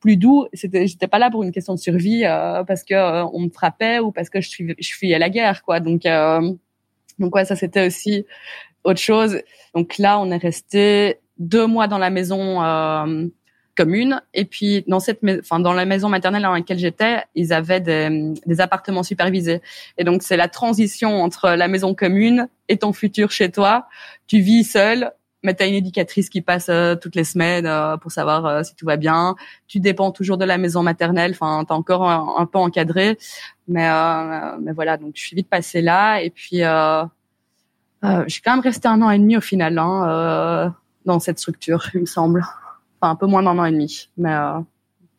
[0.00, 2.22] plus doux c'était j'étais pas là pour une question de survie
[2.66, 5.80] parce que on me frappait ou parce que je suis je fuyais la guerre quoi
[5.80, 6.02] donc
[7.18, 8.26] donc ouais ça c'était aussi
[8.84, 9.40] autre chose
[9.74, 12.60] donc là on est resté deux mois dans la maison
[13.74, 14.20] commune.
[14.32, 18.34] Et puis dans cette, enfin dans la maison maternelle dans laquelle j'étais, ils avaient des,
[18.46, 19.60] des, appartements supervisés.
[19.98, 23.86] Et donc c'est la transition entre la maison commune et ton futur chez toi.
[24.26, 25.12] Tu vis seul,
[25.44, 28.62] mais tu as une éducatrice qui passe euh, toutes les semaines euh, pour savoir euh,
[28.64, 29.36] si tout va bien.
[29.68, 31.30] Tu dépends toujours de la maison maternelle.
[31.30, 33.16] Enfin, t'es encore un, peu encadré,
[33.68, 33.88] mais
[34.60, 34.96] mais voilà.
[34.96, 36.20] Donc je suis vite passée là.
[36.20, 40.74] Et puis j'ai quand même resté un an et demi au final hein,
[41.04, 42.44] dans cette structure, il me semble
[43.08, 44.60] un peu moins d'un an et demi, mais euh,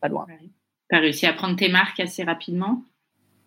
[0.01, 0.25] pas loin.
[0.89, 2.83] Tu as réussi à prendre tes marques assez rapidement?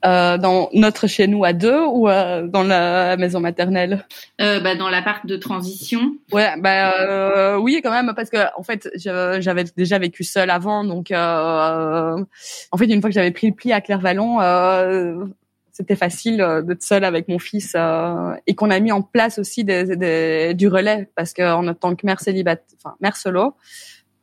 [0.04, 4.06] Euh, dans notre chez nous à deux ou euh, dans la maison maternelle?
[4.38, 6.12] Bah, Dans la part de transition.
[6.32, 11.10] Ouais, bah oui quand même parce que en fait j'avais déjà vécu seule avant, donc
[11.12, 12.16] en
[12.76, 14.38] fait une fois que j'avais pris le pli à Clairvallon,
[15.72, 17.76] c'était facile d'être seule avec mon fils
[18.46, 22.20] et qu'on a mis en place aussi des, du relais parce qu'en tant que mère
[22.20, 23.54] célibataire, enfin mère solo,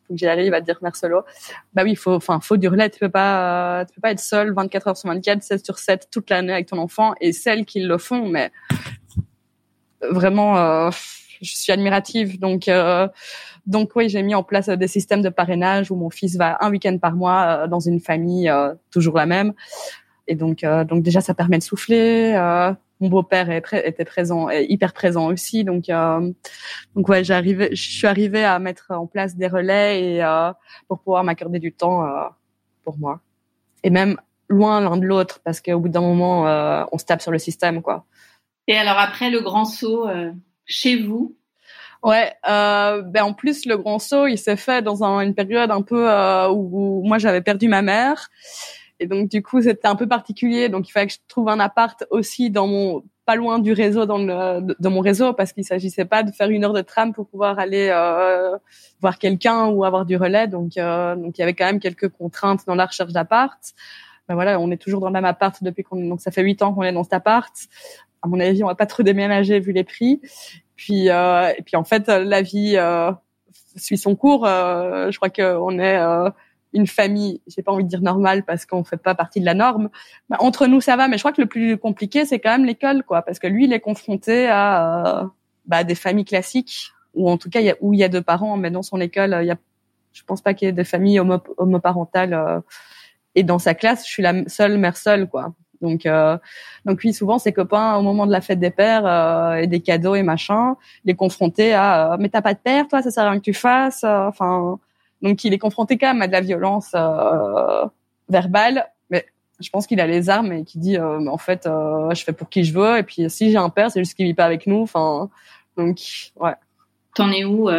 [0.08, 1.24] faut que j'y arrive à dire mère solo.
[1.74, 2.90] Bah oui, faut, enfin, faut du relais.
[2.90, 6.08] Tu peux pas, tu peux pas être seul 24 heures sur 24, 7 sur 7
[6.12, 7.14] toute l'année avec ton enfant.
[7.22, 8.52] Et celles qui le font, mais
[10.12, 10.90] vraiment, euh,
[11.42, 12.40] je suis admirative.
[12.40, 13.08] Donc, euh,
[13.66, 16.70] donc oui, j'ai mis en place des systèmes de parrainage où mon fils va un
[16.70, 18.52] week-end par mois euh, dans une famille
[18.92, 19.54] toujours la même.
[20.28, 22.34] Et donc, donc déjà, ça permet de souffler
[23.02, 25.64] mon beau-père était présent, hyper présent aussi.
[25.64, 26.32] Donc, euh,
[26.96, 30.52] donc ouais, j'arrivais, je suis arrivée à mettre en place des relais et euh,
[30.88, 32.24] pour pouvoir m'accorder du temps euh,
[32.84, 33.20] pour moi.
[33.84, 34.18] Et même
[34.48, 37.40] loin l'un de l'autre, parce qu'au bout d'un moment, euh, on se tape sur le
[37.40, 38.06] système, quoi.
[38.68, 40.08] Et alors après le grand saut
[40.66, 41.36] chez vous?
[42.02, 45.82] Ouais, ben en plus le grand saut, il s'est fait dans un, une période un
[45.84, 46.08] peu
[46.50, 48.30] où, où moi j'avais perdu ma mère
[49.00, 50.70] et donc du coup, c'était un peu particulier.
[50.70, 54.06] Donc il fallait que je trouve un appart aussi dans mon pas loin du réseau
[54.06, 57.12] dans le dans mon réseau parce qu'il s'agissait pas de faire une heure de tram
[57.12, 58.56] pour pouvoir aller euh,
[59.02, 60.48] voir quelqu'un ou avoir du relais.
[60.48, 63.60] Donc euh, donc il y avait quand même quelques contraintes dans la recherche d'appart.
[64.28, 66.62] Ben voilà, on est toujours dans le même appart depuis qu'on donc ça fait huit
[66.62, 67.54] ans qu'on est dans cet appart.
[68.22, 70.22] À mon avis, on va pas trop déménager vu les prix.
[70.76, 73.12] Puis euh, et puis en fait, la vie euh,
[73.76, 74.46] suit son cours.
[74.46, 76.00] Euh, je crois qu'on est
[76.76, 79.54] une famille, j'ai pas envie de dire normale parce qu'on fait pas partie de la
[79.54, 79.90] norme.
[80.30, 82.66] Bah, entre nous, ça va, mais je crois que le plus compliqué, c'est quand même
[82.66, 85.28] l'école, quoi, parce que lui, il est confronté à euh,
[85.66, 88.70] bah, des familles classiques, ou en tout cas, où il y a deux parents, mais
[88.70, 89.58] dans son école, il y a,
[90.14, 92.34] je pense pas qu'il y ait de famille homo homoparentale.
[92.34, 92.60] Euh,
[93.36, 95.54] et dans sa classe, je suis la seule mère seule, quoi.
[95.82, 96.38] Donc, euh,
[96.86, 99.82] donc oui, souvent ses copains au moment de la fête des pères euh, et des
[99.82, 103.32] cadeaux et machin, les confronter à mais t'as pas de père, toi, ça sert à
[103.32, 104.06] rien que tu fasses.
[104.06, 104.80] Enfin,
[105.22, 107.86] donc il est confronté quand même à de la violence euh,
[108.30, 109.26] verbale, mais
[109.60, 112.34] je pense qu'il a les armes et qui dit euh, en fait euh, je fais
[112.34, 114.46] pour qui je veux et puis si j'ai un père c'est juste qu'il vit pas
[114.46, 114.82] avec nous.
[114.82, 115.30] Enfin
[115.78, 116.00] donc
[116.38, 116.54] ouais.
[117.16, 117.70] T'en es où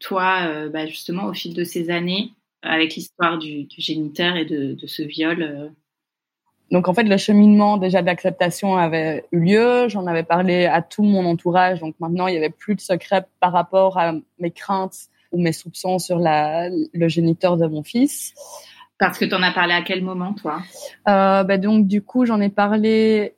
[0.00, 2.32] toi bah, justement au fil de ces années
[2.62, 5.72] avec l'histoire du, du, géniteur et de, de ce viol
[6.70, 9.88] donc en fait, le cheminement déjà d'acceptation avait eu lieu.
[9.88, 11.80] J'en avais parlé à tout mon entourage.
[11.80, 15.52] Donc maintenant, il y avait plus de secret par rapport à mes craintes ou mes
[15.52, 18.34] soupçons sur la, le géniteur de mon fils.
[18.98, 20.60] Parce que tu en as parlé à quel moment, toi?
[21.08, 23.34] Euh, bah Donc, du coup, j'en ai parlé.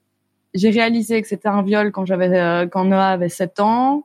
[0.54, 4.04] J'ai réalisé que c'était un viol quand j'avais euh, quand Noah avait 7 ans.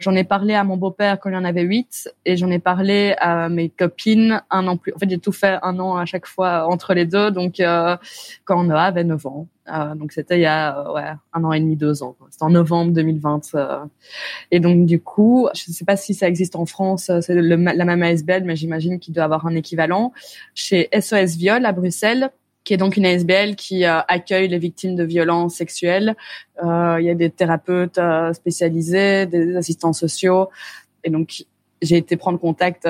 [0.00, 3.14] J'en ai parlé à mon beau-père quand il en avait 8 et j'en ai parlé
[3.18, 4.92] à mes copines un an plus.
[4.94, 7.30] En fait, j'ai tout fait un an à chaque fois entre les deux.
[7.30, 7.96] Donc, euh,
[8.44, 9.48] quand Noah avait 9 ans.
[9.70, 12.16] Euh, donc, c'était il y a euh, ouais, un an et demi, deux ans.
[12.30, 13.54] C'était en novembre 2020.
[13.54, 13.84] Euh.
[14.50, 17.56] Et donc, du coup, je ne sais pas si ça existe en France, c'est la
[17.56, 20.12] même ASBL, mais j'imagine qu'il doit avoir un équivalent.
[20.54, 22.30] Chez SOS Viol à Bruxelles,
[22.68, 26.14] qui est donc une ASBL qui euh, accueille les victimes de violences sexuelles.
[26.62, 30.50] Euh, il y a des thérapeutes euh, spécialisés, des assistants sociaux.
[31.02, 31.44] Et donc,
[31.80, 32.86] j'ai été prendre contact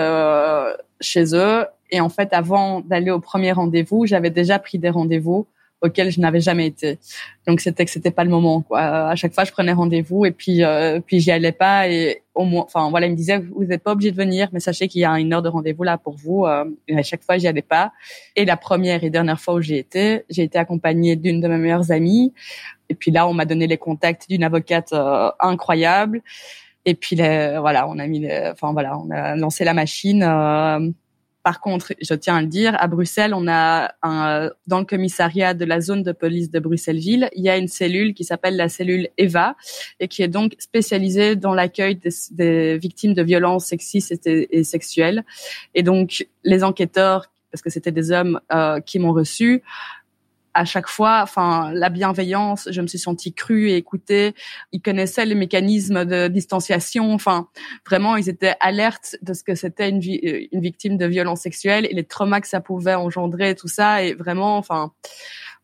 [1.01, 1.65] chez eux.
[1.93, 5.47] Et en fait, avant d'aller au premier rendez-vous, j'avais déjà pris des rendez-vous
[5.81, 6.99] auquel je n'avais jamais été.
[7.47, 8.81] Donc c'était que c'était pas le moment quoi.
[9.11, 12.45] À chaque fois je prenais rendez-vous et puis euh, puis j'y allais pas et au
[12.45, 15.01] moins enfin voilà, il me disait vous n'êtes pas obligé de venir mais sachez qu'il
[15.03, 17.47] y a une heure de rendez-vous là pour vous euh, et à chaque fois j'y
[17.47, 17.93] allais pas.
[18.35, 21.59] Et la première et dernière fois où j'ai été, j'ai été accompagnée d'une de mes
[21.59, 22.33] meilleures amies
[22.89, 26.23] et puis là on m'a donné les contacts d'une avocate euh, incroyable.
[26.85, 30.23] Et puis voilà, on a mis, enfin voilà, on a lancé la machine.
[30.23, 30.91] Euh,
[31.49, 35.55] par contre, je tiens à le dire, à Bruxelles, on a un, dans le commissariat
[35.55, 38.69] de la zone de police de Bruxelles-Ville, il y a une cellule qui s'appelle la
[38.69, 39.57] cellule EVA
[39.99, 41.99] et qui est donc spécialisée dans l'accueil
[42.33, 45.25] des, victimes de violences sexistes et, et, sexuelles.
[45.75, 49.63] Et donc, les enquêteurs, parce que c'était des hommes euh, qui m'ont reçu,
[50.59, 54.35] à chaque fois, enfin, la bienveillance, je me suis sentie crue et écoutée.
[54.73, 57.13] Ils connaissaient les mécanismes de distanciation.
[57.13, 57.49] Enfin,
[57.87, 61.95] vraiment, ils étaient alertes de ce que c'était une, euh, victime de violence sexuelle et
[61.95, 64.03] les traumas que ça pouvait engendrer, tout ça.
[64.03, 64.91] Et vraiment, enfin,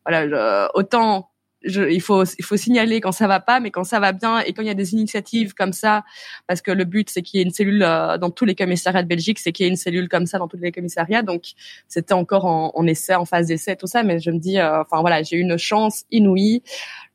[0.07, 1.34] voilà, autant
[1.64, 4.52] il faut il faut signaler quand ça va pas, mais quand ça va bien et
[4.52, 6.04] quand il y a des initiatives comme ça,
[6.46, 9.02] parce que le but c'est qu'il y ait une cellule euh, dans tous les commissariats
[9.02, 11.22] de Belgique, c'est qu'il y ait une cellule comme ça dans tous les commissariats.
[11.22, 11.52] Donc
[11.88, 14.82] c'était encore en, en, essai, en phase d'essai, tout ça, mais je me dis, euh,
[14.82, 16.62] enfin voilà, j'ai eu une chance inouïe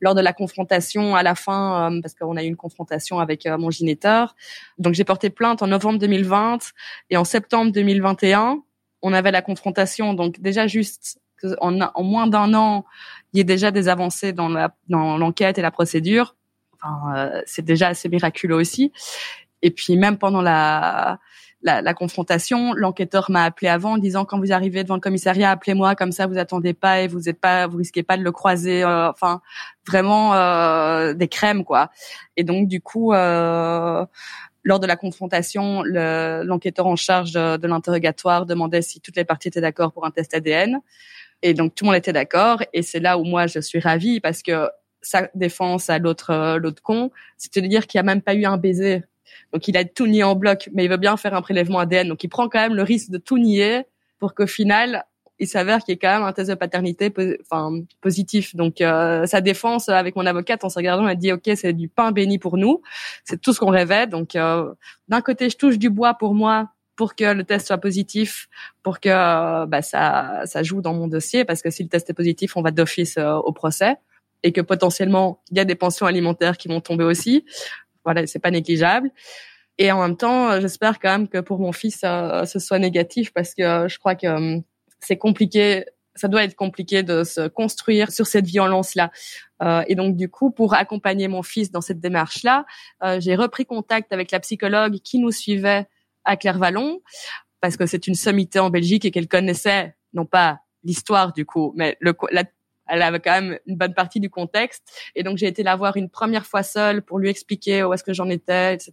[0.00, 3.46] lors de la confrontation à la fin, euh, parce qu'on a eu une confrontation avec
[3.46, 4.34] mon gynéteur.
[4.78, 6.72] Donc j'ai porté plainte en novembre 2020
[7.10, 8.62] et en septembre 2021
[9.02, 10.14] on avait la confrontation.
[10.14, 11.20] Donc déjà juste
[11.60, 12.84] en, en moins d'un an,
[13.32, 16.36] il y ait déjà des avancées dans la dans l'enquête et la procédure.
[16.74, 18.92] Enfin, euh, c'est déjà assez miraculeux aussi.
[19.62, 21.18] Et puis même pendant la
[21.62, 25.50] la, la confrontation, l'enquêteur m'a appelé avant en disant quand vous arrivez devant le commissariat,
[25.50, 28.32] appelez-moi comme ça, vous attendez pas et vous êtes pas, vous risquez pas de le
[28.32, 28.82] croiser.
[28.82, 29.42] Euh, enfin,
[29.86, 31.90] vraiment euh, des crèmes quoi.
[32.36, 34.06] Et donc du coup, euh,
[34.64, 39.60] lors de la confrontation, l'enquêteur en charge de l'interrogatoire demandait si toutes les parties étaient
[39.60, 40.80] d'accord pour un test ADN.
[41.42, 42.62] Et donc tout le monde était d'accord.
[42.72, 44.68] Et c'est là où moi je suis ravie parce que
[45.02, 48.44] sa défense à l'autre l'autre con, c'est de dire qu'il n'y a même pas eu
[48.44, 49.02] un baiser.
[49.52, 52.08] Donc il a tout nié en bloc, mais il veut bien faire un prélèvement ADN.
[52.08, 53.82] Donc il prend quand même le risque de tout nier
[54.18, 55.04] pour qu'au final
[55.40, 58.54] il s'avère qu'il y ait quand même un test de paternité enfin positif.
[58.54, 61.88] Donc euh, sa défense avec mon avocate, s'est regardé, on a dit ok c'est du
[61.88, 62.82] pain béni pour nous,
[63.24, 64.06] c'est tout ce qu'on rêvait.
[64.06, 64.72] Donc euh,
[65.08, 66.68] d'un côté je touche du bois pour moi
[67.00, 68.50] pour que le test soit positif,
[68.82, 72.10] pour que euh, bah, ça ça joue dans mon dossier parce que si le test
[72.10, 73.96] est positif, on va d'office au procès
[74.42, 77.46] et que potentiellement il y a des pensions alimentaires qui vont tomber aussi.
[78.04, 79.10] Voilà, c'est pas négligeable.
[79.78, 83.54] Et en même temps, j'espère quand même que pour mon fils, ce soit négatif parce
[83.54, 84.60] que je crois que
[85.00, 85.86] c'est compliqué
[86.20, 89.10] ça doit être compliqué de se construire sur cette violence-là.
[89.62, 92.66] Euh, et donc, du coup, pour accompagner mon fils dans cette démarche-là,
[93.02, 95.86] euh, j'ai repris contact avec la psychologue qui nous suivait
[96.24, 97.00] à Clairvallon,
[97.60, 101.72] parce que c'est une sommité en Belgique et qu'elle connaissait, non pas l'histoire du coup,
[101.76, 102.44] mais le, la,
[102.90, 104.82] elle avait quand même une bonne partie du contexte.
[105.14, 108.04] Et donc, j'ai été la voir une première fois seule pour lui expliquer où est-ce
[108.04, 108.92] que j'en étais, etc.,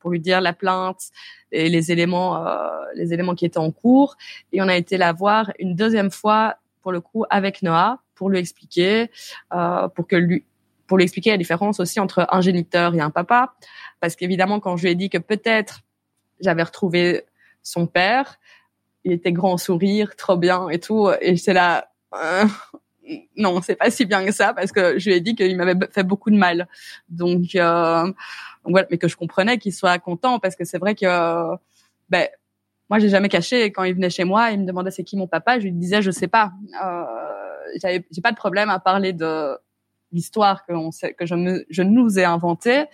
[0.00, 1.10] pour lui dire la plainte
[1.52, 4.16] et les éléments, euh, les éléments qui étaient en cours.
[4.52, 8.28] Et on a été la voir une deuxième fois, pour le coup, avec Noah, pour
[8.28, 9.10] lui expliquer,
[9.54, 10.44] euh, pour que lui,
[10.88, 13.54] pour lui expliquer la différence aussi entre un géniteur et un papa.
[14.00, 15.80] Parce qu'évidemment, quand je lui ai dit que peut-être
[16.42, 17.24] j'avais retrouvé
[17.62, 18.38] son père,
[19.04, 21.08] il était grand sourire, trop bien et tout.
[21.20, 22.44] Et c'est là, euh,
[23.36, 25.74] non, c'est pas si bien que ça parce que je lui ai dit qu'il m'avait
[25.90, 26.68] fait beaucoup de mal.
[27.08, 28.12] Donc, euh,
[28.64, 31.56] voilà, mais que je comprenais qu'il soit content parce que c'est vrai que
[32.10, 32.28] ben
[32.90, 35.26] moi j'ai jamais caché quand il venait chez moi, il me demandait c'est qui mon
[35.26, 36.52] papa, je lui disais je sais pas.
[36.84, 37.04] Euh,
[37.82, 39.56] j'ai pas de problème à parler de
[40.12, 40.74] l'histoire que,
[41.22, 42.84] je nous ai inventée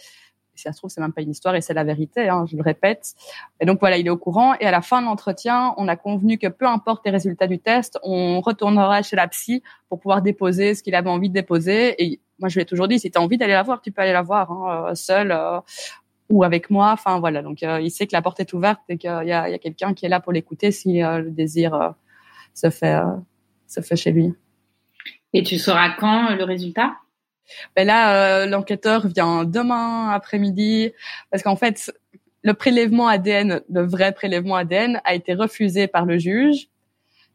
[0.59, 2.57] si ça se trouve, c'est même pas une histoire et c'est la vérité, hein, je
[2.57, 3.15] le répète.
[3.61, 4.55] Et donc voilà, il est au courant.
[4.61, 7.61] Et à la fin de l'entretien, on a convenu que peu importe les résultats du
[7.61, 12.03] test, on retournera chez la psy pour pouvoir déposer ce qu'il avait envie de déposer.
[12.03, 13.93] Et moi, je lui ai toujours dit, si tu as envie d'aller la voir, tu
[13.93, 15.61] peux aller la voir hein, euh, seul euh,
[16.29, 16.91] ou avec moi.
[16.93, 19.59] Enfin voilà, donc euh, il sait que la porte est ouverte et qu'il y a,
[19.59, 21.95] quelqu'un qui est là pour l'écouter si le désir
[22.53, 23.01] se fait
[23.67, 24.35] se fait chez lui.
[25.33, 26.97] Et tu sauras quand le résultat?
[27.77, 30.93] Ben là, euh, l'enquêteur vient demain après-midi
[31.31, 31.93] parce qu'en fait,
[32.43, 36.69] le prélèvement ADN, le vrai prélèvement ADN, a été refusé par le juge.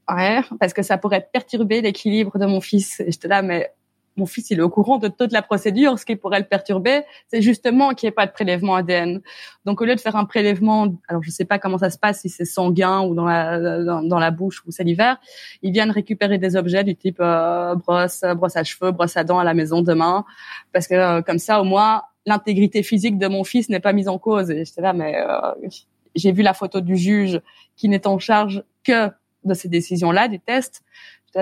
[0.10, 3.00] Ouais, parce que ça pourrait perturber l'équilibre de mon fils.
[3.00, 3.72] Et j'étais là, mais
[4.16, 5.98] mon fils, il est au courant de toute la procédure.
[5.98, 9.22] Ce qui pourrait le perturber, c'est justement qu'il n'y ait pas de prélèvement ADN.
[9.66, 12.22] Donc, au lieu de faire un prélèvement, alors je sais pas comment ça se passe,
[12.22, 15.18] si c'est sanguin ou dans la, dans, la bouche ou salivaire,
[15.62, 19.40] ils viennent récupérer des objets du type euh, brosse, brosse à cheveux, brosse à dents
[19.40, 20.26] à la maison demain.
[20.72, 24.08] Parce que euh, comme ça, au moins, l'intégrité physique de mon fils n'est pas mise
[24.08, 24.52] en cause.
[24.52, 25.70] Et j'étais là, mais euh,
[26.16, 27.42] j'ai vu la photo du juge
[27.76, 29.10] qui n'est en charge que
[29.44, 30.84] de ces décisions-là, du test.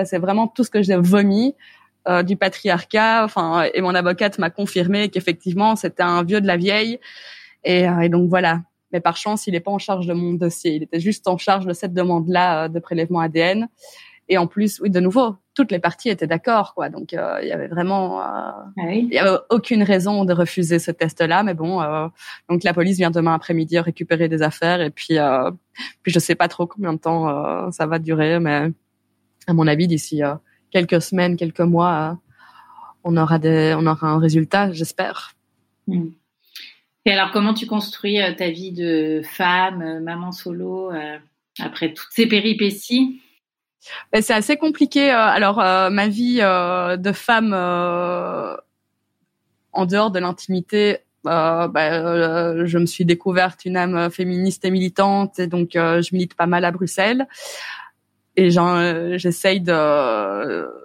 [0.04, 1.54] C'est vraiment tout ce que j'ai vomi.
[2.08, 3.22] Euh, du patriarcat.
[3.24, 6.98] Enfin, et mon avocate m'a confirmé qu'effectivement c'était un vieux de la vieille.
[7.62, 8.62] Et, euh, et, donc voilà.
[8.92, 10.72] Mais par chance, il n'est pas en charge de mon dossier.
[10.72, 13.68] Il était juste en charge de cette demande-là euh, de prélèvement ADN.
[14.28, 16.88] Et en plus, oui, de nouveau, toutes les parties étaient d'accord, quoi.
[16.88, 21.42] Donc il y avait vraiment, ah il y avait aucune raison de refuser ce test-là.
[21.42, 21.82] Mais bon,
[22.48, 25.18] donc la police vient demain après-midi récupérer des affaires et puis,
[26.02, 28.70] puis je sais pas trop combien de temps ça va durer, mais
[29.48, 30.22] à mon avis d'ici
[30.72, 32.14] quelques semaines, quelques mois, euh,
[33.04, 35.34] on aura des, on aura un résultat, j'espère.
[35.86, 36.08] Hmm.
[37.04, 40.90] Et alors, comment tu construis euh, ta vie de femme, euh, maman solo,
[41.60, 43.20] après toutes ces péripéties?
[44.12, 45.10] Ben, C'est assez compliqué.
[45.10, 47.52] Alors, ma vie de femme
[49.72, 55.48] en dehors de l'intimité, ben, je me suis découverte une âme féministe et militante, et
[55.48, 57.26] donc je milite pas mal à Bruxelles
[58.36, 60.82] et euh, j'essaye de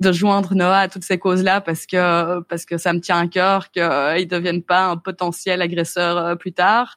[0.00, 3.26] de joindre Noah à toutes ces causes-là parce que parce que ça me tient à
[3.26, 6.96] cœur qu'il ne devienne pas un potentiel agresseur euh, plus tard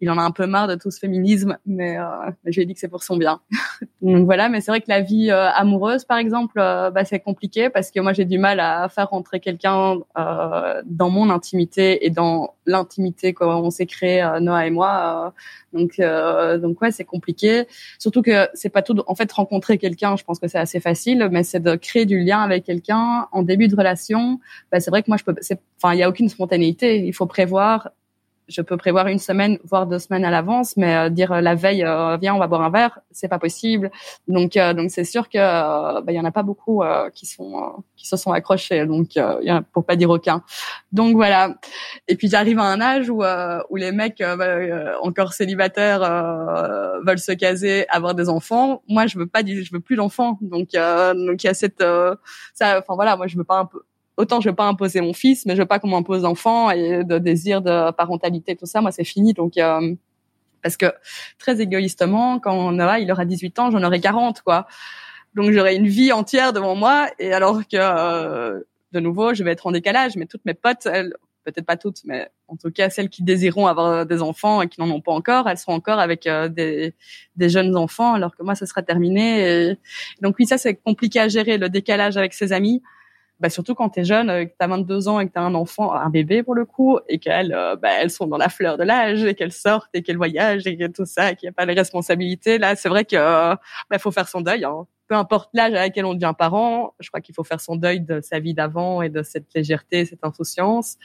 [0.00, 2.66] il en a un peu marre de tout ce féminisme, mais euh, je lui ai
[2.66, 3.40] dit que c'est pour son bien.
[4.02, 7.20] Donc voilà, mais c'est vrai que la vie euh, amoureuse, par exemple, euh, bah, c'est
[7.20, 12.06] compliqué parce que moi j'ai du mal à faire rentrer quelqu'un euh, dans mon intimité
[12.06, 15.34] et dans l'intimité qu'on s'est créé Noah et moi.
[15.74, 16.00] donc
[16.62, 17.66] donc ouais, c'est compliqué.
[17.98, 18.96] Surtout que c'est pas tout.
[19.06, 22.20] En fait, rencontrer quelqu'un, je pense que c'est assez facile, mais c'est de créer du
[22.20, 24.40] lien avec quelqu'un en début de relation.
[24.72, 25.34] Bah, c'est vrai que moi je peux.
[25.82, 27.04] Enfin, il y a aucune spontanéité.
[27.04, 27.90] Il faut prévoir
[28.50, 31.54] je peux prévoir une semaine, voire deux semaines à l'avance, mais euh, dire euh, la
[31.54, 33.90] veille, euh, viens, on va boire un verre, c'est pas possible.
[34.28, 36.82] Donc, donc c'est sûr que bah, il y en a pas beaucoup
[37.14, 38.86] qui sont qui se sont accrochés.
[38.86, 40.42] Donc, y a, pour pas dire aucun.
[40.92, 41.56] Donc voilà.
[42.08, 43.22] Et puis j'arrive à un âge où
[43.70, 44.22] où les mecs
[45.02, 46.00] encore célibataires
[47.04, 48.82] veulent se caser, avoir des enfants.
[48.88, 50.38] Moi, je veux pas, je veux plus d'enfants.
[50.40, 51.82] Donc donc il y a cette
[52.54, 52.78] ça.
[52.78, 53.82] Enfin voilà, moi je veux pas un peu
[54.20, 57.04] autant je veux pas imposer mon fils, mais je veux pas qu'on m'impose d'enfant et
[57.04, 58.80] de désir de parentalité, tout ça.
[58.80, 59.32] Moi, c'est fini.
[59.32, 59.94] Donc, euh,
[60.62, 60.86] parce que
[61.38, 64.66] très égoïstement, quand Noah il aura 18 ans, j'en aurai 40, quoi.
[65.34, 67.08] Donc, j'aurai une vie entière devant moi.
[67.18, 68.60] Et alors que, euh,
[68.92, 70.16] de nouveau, je vais être en décalage.
[70.16, 71.14] Mais toutes mes potes, elles,
[71.44, 74.78] peut-être pas toutes, mais en tout cas celles qui désireront avoir des enfants et qui
[74.80, 76.94] n'en ont pas encore, elles sont encore avec euh, des,
[77.36, 79.70] des, jeunes enfants, alors que moi, ce sera terminé.
[79.70, 79.78] Et...
[80.20, 82.82] Donc oui, ça c'est compliqué à gérer le décalage avec ses amis
[83.40, 85.38] bah, surtout quand tu es jeune, euh, que tu as 22 ans et que tu
[85.38, 88.36] as un enfant, un bébé pour le coup, et qu'elles euh, bah, elles sont dans
[88.36, 91.46] la fleur de l'âge et qu'elles sortent et qu'elles voyagent et que tout ça, qu'il
[91.46, 92.58] n'y a pas les responsabilités.
[92.58, 94.64] Là, c'est vrai que bah, faut faire son deuil.
[94.64, 94.86] Hein.
[95.08, 98.00] Peu importe l'âge à laquelle on devient parent, je crois qu'il faut faire son deuil
[98.00, 100.98] de sa vie d'avant et de cette légèreté, cette insouciance.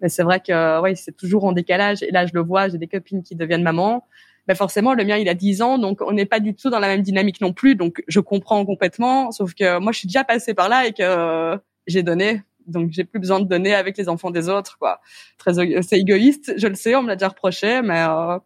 [0.00, 2.02] Mais c'est vrai que oui, c'est toujours en décalage.
[2.02, 4.06] Et là, je le vois, j'ai des copines qui deviennent mamans
[4.46, 6.78] ben forcément le mien il a 10 ans donc on n'est pas du tout dans
[6.78, 10.24] la même dynamique non plus donc je comprends complètement sauf que moi je suis déjà
[10.24, 11.60] passée par là et que
[11.90, 12.42] j'ai donné.
[12.66, 15.00] Donc j'ai plus besoin de donner avec les enfants des autres, quoi.
[15.38, 18.38] Très, c'est égoïste, je le sais, on me l'a déjà reproché, mais euh,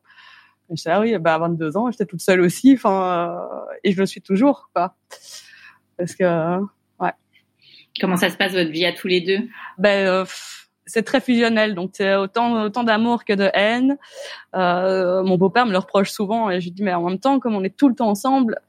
[0.70, 3.92] je sais, ah oui, bah à 22 ans, j'étais toute seule aussi, enfin, euh, et
[3.92, 4.95] je le suis toujours, quoi.
[5.97, 6.59] Parce que,
[7.01, 7.12] ouais.
[8.01, 9.38] Comment ça se passe votre vie à tous les deux?
[9.78, 10.24] Ben, euh,
[10.86, 13.97] c'est très fusionnel, donc c'est autant autant d'amour que de haine.
[14.55, 17.38] Euh, mon beau-père me le reproche souvent, et je lui dis mais en même temps,
[17.40, 18.61] comme on est tout le temps ensemble,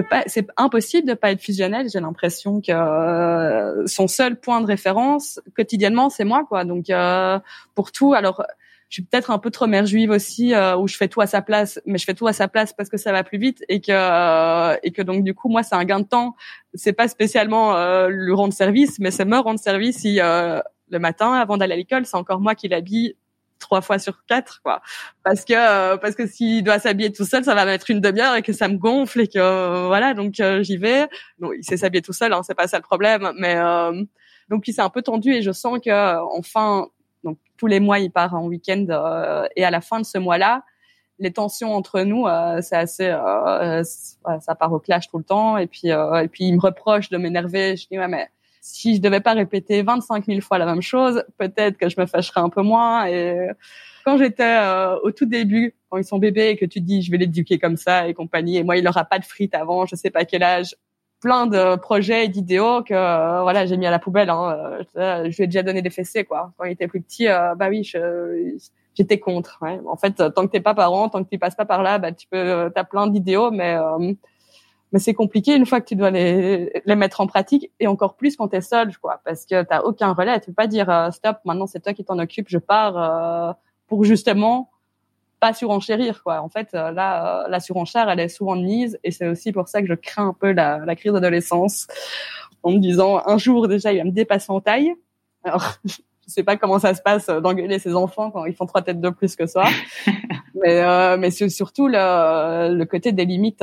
[0.00, 1.88] pas, c'est impossible de pas être fusionnel.
[1.92, 6.64] J'ai l'impression que euh, son seul point de référence quotidiennement, c'est moi, quoi.
[6.64, 7.38] Donc euh,
[7.74, 8.42] pour tout, alors
[8.88, 11.26] je suis peut-être un peu trop mère juive aussi, euh, où je fais tout à
[11.26, 13.62] sa place, mais je fais tout à sa place parce que ça va plus vite
[13.68, 16.36] et que et que donc du coup moi c'est un gain de temps.
[16.74, 17.74] C'est pas spécialement
[18.08, 22.06] le rendre service, mais c'est me rendre service si le matin avant d'aller à l'école,
[22.06, 23.16] c'est encore moi qui l'habille
[23.62, 24.82] trois fois sur quatre, quoi.
[25.24, 28.34] Parce que euh, parce que s'il doit s'habiller tout seul, ça va mettre une demi-heure
[28.36, 31.08] et que ça me gonfle et que euh, voilà, donc euh, j'y vais.
[31.38, 33.56] Non, il sait s'habiller tout seul, hein, c'est pas ça le problème, mais
[34.50, 36.88] donc il s'est un peu tendu et je sens que enfin,
[37.24, 38.86] donc tous les mois il part en week-end
[39.56, 40.62] et à la fin de ce mois-là,
[41.18, 42.26] les tensions entre nous,
[42.60, 43.14] c'est assez,
[44.40, 47.16] ça part au clash tout le temps et puis et puis il me reproche de
[47.16, 47.76] m'énerver.
[47.76, 48.28] Je dis ouais mais
[48.62, 52.06] si je devais pas répéter 25 000 fois la même chose, peut-être que je me
[52.06, 53.06] fâcherais un peu moins.
[53.06, 53.48] Et
[54.04, 57.10] quand j'étais euh, au tout début, quand ils sont bébés et que tu dis je
[57.10, 59.96] vais l'éduquer comme ça et compagnie, et moi il aura pas de frites avant, je
[59.96, 60.76] sais pas quel âge,
[61.20, 64.30] plein de projets et d'idéaux que euh, voilà j'ai mis à la poubelle.
[64.30, 64.84] Hein.
[64.96, 66.52] Euh, je lui ai déjà donné des fessées quoi.
[66.56, 67.82] Quand il était plus petit, bah oui,
[68.94, 69.58] j'étais contre.
[69.60, 69.80] Ouais.
[69.88, 72.12] En fait, tant que t'es pas parent, tant que tu passes pas par là, bah
[72.12, 73.76] tu peux, t'as plein d'idéaux, mais
[74.92, 78.14] mais c'est compliqué une fois que tu dois les, les mettre en pratique et encore
[78.14, 79.20] plus quand tu es seul quoi.
[79.24, 80.38] Parce que tu aucun relais.
[80.40, 83.52] Tu peux pas dire euh, stop maintenant c'est toi qui t'en occupe je pars euh,
[83.86, 84.70] pour justement
[85.40, 86.40] pas surenchérir quoi.
[86.42, 89.68] En fait euh, là la surenchère elle est souvent de mise et c'est aussi pour
[89.68, 91.88] ça que je crains un peu la, la crise d'adolescence
[92.62, 94.92] en me disant un jour déjà il va me dépasser en taille.
[95.42, 95.94] Alors je
[96.26, 99.08] sais pas comment ça se passe d'engueuler ses enfants quand ils font trois têtes de
[99.08, 99.64] plus que soi.
[100.54, 103.62] Mais euh, mais c'est surtout le, le côté des limites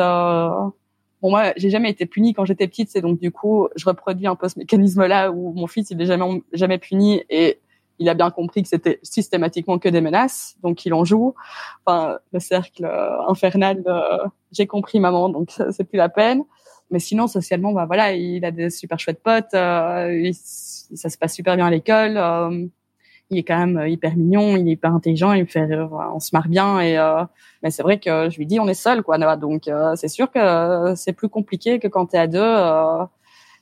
[1.21, 4.27] Bon, moi, j'ai jamais été punie quand j'étais petite, c'est donc du coup, je reproduis
[4.27, 7.59] un peu ce mécanisme-là où mon fils, il est jamais, jamais puni et
[7.99, 11.35] il a bien compris que c'était systématiquement que des menaces, donc il en joue.
[11.85, 13.91] Enfin, le cercle euh, infernal de
[14.51, 16.43] j'ai compris maman, donc c'est plus la peine.
[16.91, 21.35] Mais sinon, socialement, bah voilà, il a des super chouettes potes, euh, ça se passe
[21.35, 22.17] super bien à l'école.
[22.17, 22.65] Euh,
[23.29, 25.67] il est quand même euh, hyper mignon, il est hyper intelligent, il me fait,
[26.13, 27.23] on se marre bien et euh,
[27.61, 30.31] mais c'est vrai que je lui dis on est seul quoi, donc euh, c'est sûr
[30.31, 33.05] que c'est plus compliqué que quand tu es à deux euh,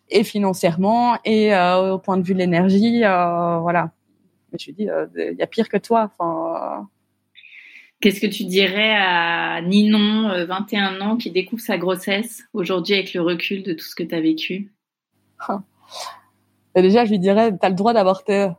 [0.09, 3.91] et financièrement et au point de vue de l'énergie, voilà.
[4.51, 4.88] Mais je lui dis
[5.18, 6.88] il y a pire que toi, enfin.
[7.99, 13.22] Qu'est-ce que tu dirais à Ninon, 21 ans, qui découvre sa grossesse aujourd'hui avec le
[13.22, 14.72] recul de tout ce que tu as vécu
[16.76, 18.49] Déjà, je lui dirais, tu as le droit d'avorter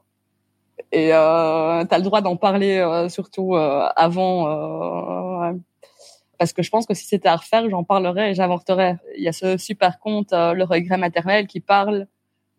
[0.93, 5.53] et euh, tu le droit d'en parler euh, surtout euh, avant euh,
[6.39, 9.28] parce que je pense que si c'était à refaire j'en parlerais et j'avorterais il y
[9.28, 12.07] a ce super conte le regret maternel qui parle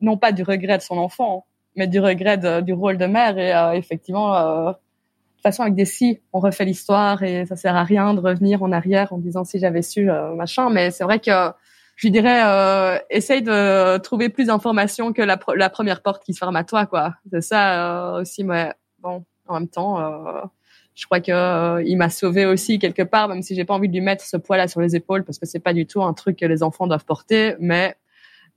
[0.01, 3.37] non pas du regret de son enfant mais du regret du rôle de mère.
[3.37, 7.83] Et effectivement de toute façon avec des si on refait l'histoire et ça sert à
[7.83, 10.69] rien de revenir en arrière en disant si j'avais su machin.
[10.71, 11.51] Mais c'est vrai que
[11.99, 16.39] je dirais, euh, essaye de trouver plus d'informations que la, la, première porte qui se
[16.39, 17.15] ferme à toi, quoi.
[17.29, 20.41] C'est ça euh, aussi, mais bon, en même temps, euh,
[20.95, 23.89] je crois que euh, il m'a sauvé aussi quelque part, même si j'ai pas envie
[23.89, 26.13] de lui mettre ce poids-là sur les épaules parce que c'est pas du tout un
[26.13, 27.55] truc que les enfants doivent porter.
[27.59, 27.97] Mais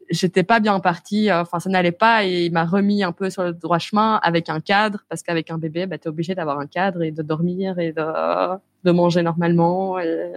[0.09, 3.29] j'étais pas bien partie, euh, enfin ça n'allait pas et il m'a remis un peu
[3.29, 6.37] sur le droit chemin avec un cadre parce qu'avec un bébé, bah, tu es obligé
[6.37, 8.05] d'avoir un cadre et de dormir et de,
[8.85, 10.33] de manger normalement et,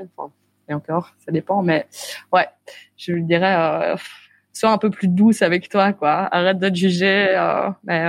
[0.69, 1.61] et encore, ça dépend.
[1.61, 1.87] Mais
[2.33, 2.47] ouais,
[2.97, 3.95] je lui dirais, euh,
[4.53, 6.27] sois un peu plus douce avec toi, quoi.
[6.31, 7.35] Arrête de te juger.
[7.35, 8.03] Euh, mais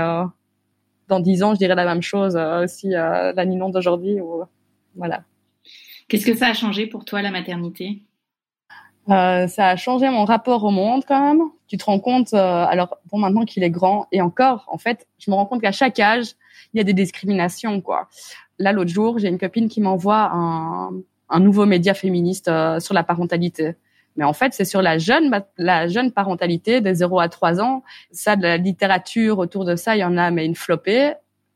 [1.09, 4.19] dans dix ans, je dirais la même chose euh, aussi euh, la Ninon d'aujourd'hui.
[4.95, 5.23] Voilà.
[6.09, 8.03] Qu'est-ce que ça a changé pour toi, la maternité?
[9.09, 11.43] Euh, ça a changé mon rapport au monde quand même.
[11.69, 15.31] Tu te rends compte, alors bon maintenant qu'il est grand et encore, en fait, je
[15.31, 16.33] me rends compte qu'à chaque âge,
[16.73, 18.09] il y a des discriminations quoi.
[18.59, 20.91] Là l'autre jour, j'ai une copine qui m'envoie un,
[21.29, 23.74] un nouveau média féministe sur la parentalité.
[24.16, 27.83] Mais en fait, c'est sur la jeune, la jeune parentalité des 0 à 3 ans.
[28.11, 31.12] Ça, de la littérature autour de ça, il y en a, mais une flopée.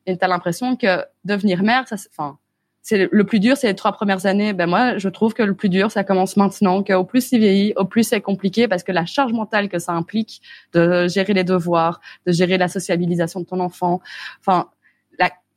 [0.07, 2.39] Et tu as l'impression que devenir mère, ça, enfin,
[2.83, 4.53] c'est le plus dur, c'est les trois premières années.
[4.53, 6.83] Ben moi, je trouve que le plus dur, ça commence maintenant.
[6.83, 9.93] Qu'au plus c'est vieillit, au plus c'est compliqué parce que la charge mentale que ça
[9.93, 10.41] implique
[10.73, 14.01] de gérer les devoirs, de gérer la sociabilisation de ton enfant.
[14.41, 14.71] Enfin,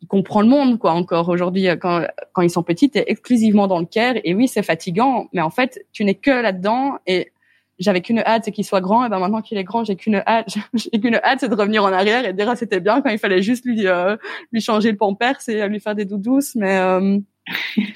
[0.03, 3.67] il comprend le monde quoi encore aujourd'hui euh, quand quand ils sont petits t'es exclusivement
[3.67, 4.15] dans le care.
[4.25, 6.97] Et oui c'est fatigant mais en fait tu n'es que là-dedans.
[7.07, 7.31] Et
[7.79, 9.05] j'avais qu'une hâte c'est qu'il soit grand.
[9.05, 11.85] Et ben maintenant qu'il est grand j'ai qu'une hâte j'ai qu'une hâte c'est de revenir
[11.85, 12.25] en arrière.
[12.25, 14.17] Et de dire ah, c'était bien quand il fallait juste lui euh,
[14.51, 16.53] lui changer le pampers et lui faire des doudous.
[16.55, 17.17] Mais euh,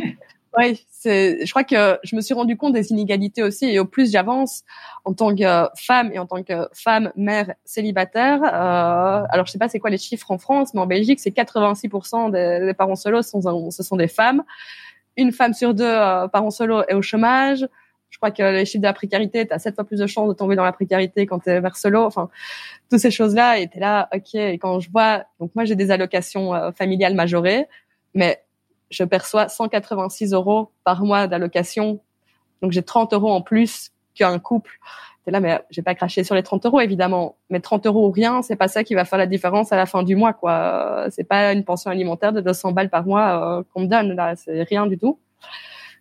[0.58, 4.12] Oui, Je crois que je me suis rendu compte des inégalités aussi, et au plus
[4.12, 4.64] j'avance
[5.06, 8.42] en tant que femme et en tant que femme mère célibataire.
[8.44, 11.36] Euh, alors je sais pas c'est quoi les chiffres en France, mais en Belgique c'est
[11.36, 14.44] 86% des, parents solos sont, ce sont des femmes.
[15.16, 17.68] Une femme sur deux euh, parents solos est au chômage.
[18.10, 20.30] Je crois que les chiffres de la précarité, tu as sept fois plus de chances
[20.30, 22.04] de tomber dans la précarité quand tu es vers solo.
[22.04, 22.30] Enfin,
[22.90, 24.36] toutes ces choses-là, et tu là, ok.
[24.36, 27.68] Et quand je vois, donc moi j'ai des allocations euh, familiales majorées,
[28.14, 28.42] mais
[28.90, 32.00] je perçois 186 euros par mois d'allocation.
[32.62, 34.80] Donc j'ai 30 euros en plus qu'un couple.
[35.26, 37.36] C'est là, mais j'ai pas craché sur les 30 euros évidemment.
[37.50, 39.86] Mais 30 euros ou rien, c'est pas ça qui va faire la différence à la
[39.86, 41.08] fin du mois, quoi.
[41.10, 44.36] C'est pas une pension alimentaire de 200 balles par mois euh, qu'on me donne là,
[44.38, 45.20] c'est rien du tout.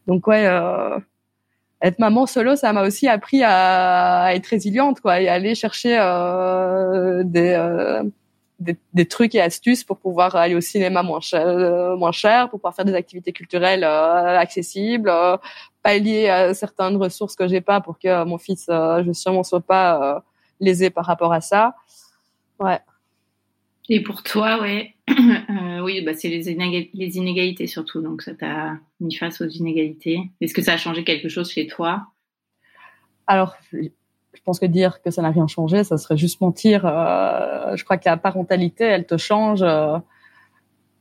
[0.07, 0.99] Donc ouais, euh,
[1.82, 7.22] être maman solo, ça m'a aussi appris à, être résiliente, quoi, et aller chercher euh,
[7.24, 7.55] des
[8.59, 12.59] des, trucs et astuces pour pouvoir aller au cinéma moins cher, euh, moins cher pour
[12.59, 15.36] pouvoir faire des activités culturelles euh, accessibles, euh,
[15.82, 20.24] pallier à certaines ressources que j'ai pas pour que mon fils, je sûrement soit pas
[20.61, 21.76] lésé par rapport à ça.
[22.59, 22.80] Ouais.
[23.88, 24.94] Et pour toi, ouais,
[25.82, 30.30] oui, bah c'est les, les inégalités surtout, donc ça t'a mis face aux inégalités.
[30.40, 32.07] Est-ce que ça a changé quelque chose chez toi?
[33.28, 33.57] Alors,
[34.37, 36.82] je pense que dire que ça n'a rien changé, ça serait juste mentir.
[36.84, 39.99] Euh, je crois que la parentalité, elle te change euh,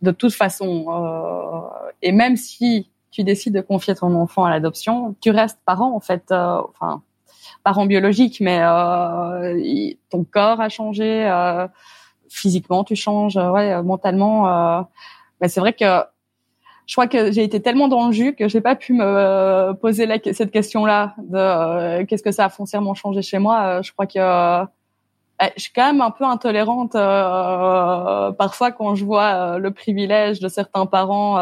[0.02, 0.86] de toute façon.
[0.88, 5.94] Euh, et même si tu décides de confier ton enfant à l'adoption, tu restes parent
[5.94, 6.32] en fait.
[6.32, 7.04] enfin,
[7.64, 8.60] parent biologique, mais
[10.10, 11.30] ton corps a changé.
[12.30, 13.38] physiquement, tu changes.
[13.38, 14.88] ouais, mentalement.
[15.42, 16.04] mais c'est vrai que
[16.86, 19.74] je crois que j'ai été tellement dans le jus que j'ai pas pu me euh,
[19.74, 23.66] poser cette question-là de euh, qu'est-ce que ça a foncièrement changé chez moi.
[23.66, 24.68] Euh, je crois que
[25.58, 30.86] je suis quand même un peu intolérante parfois quand je vois le privilège de certains
[30.86, 31.38] parents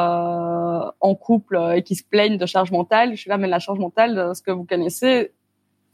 [1.00, 3.12] en couple et qui se plaignent de charge mentale.
[3.12, 5.32] Je suis là, mais la charge mentale, ce que vous connaissez,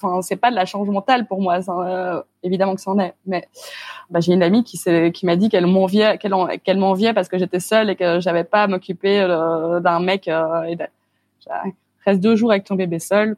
[0.02, 3.48] enfin c'est pas de la charge mentale pour moi euh, évidemment que c'en est mais
[4.10, 4.80] bah, j'ai une amie qui
[5.14, 8.64] qui m'a dit qu'elle m'enviait qu'elle m'enviait parce que j'étais seule et que j'avais pas
[8.64, 10.78] à m'occuper euh, d'un mec euh, et
[12.06, 13.36] reste deux jours avec ton bébé seul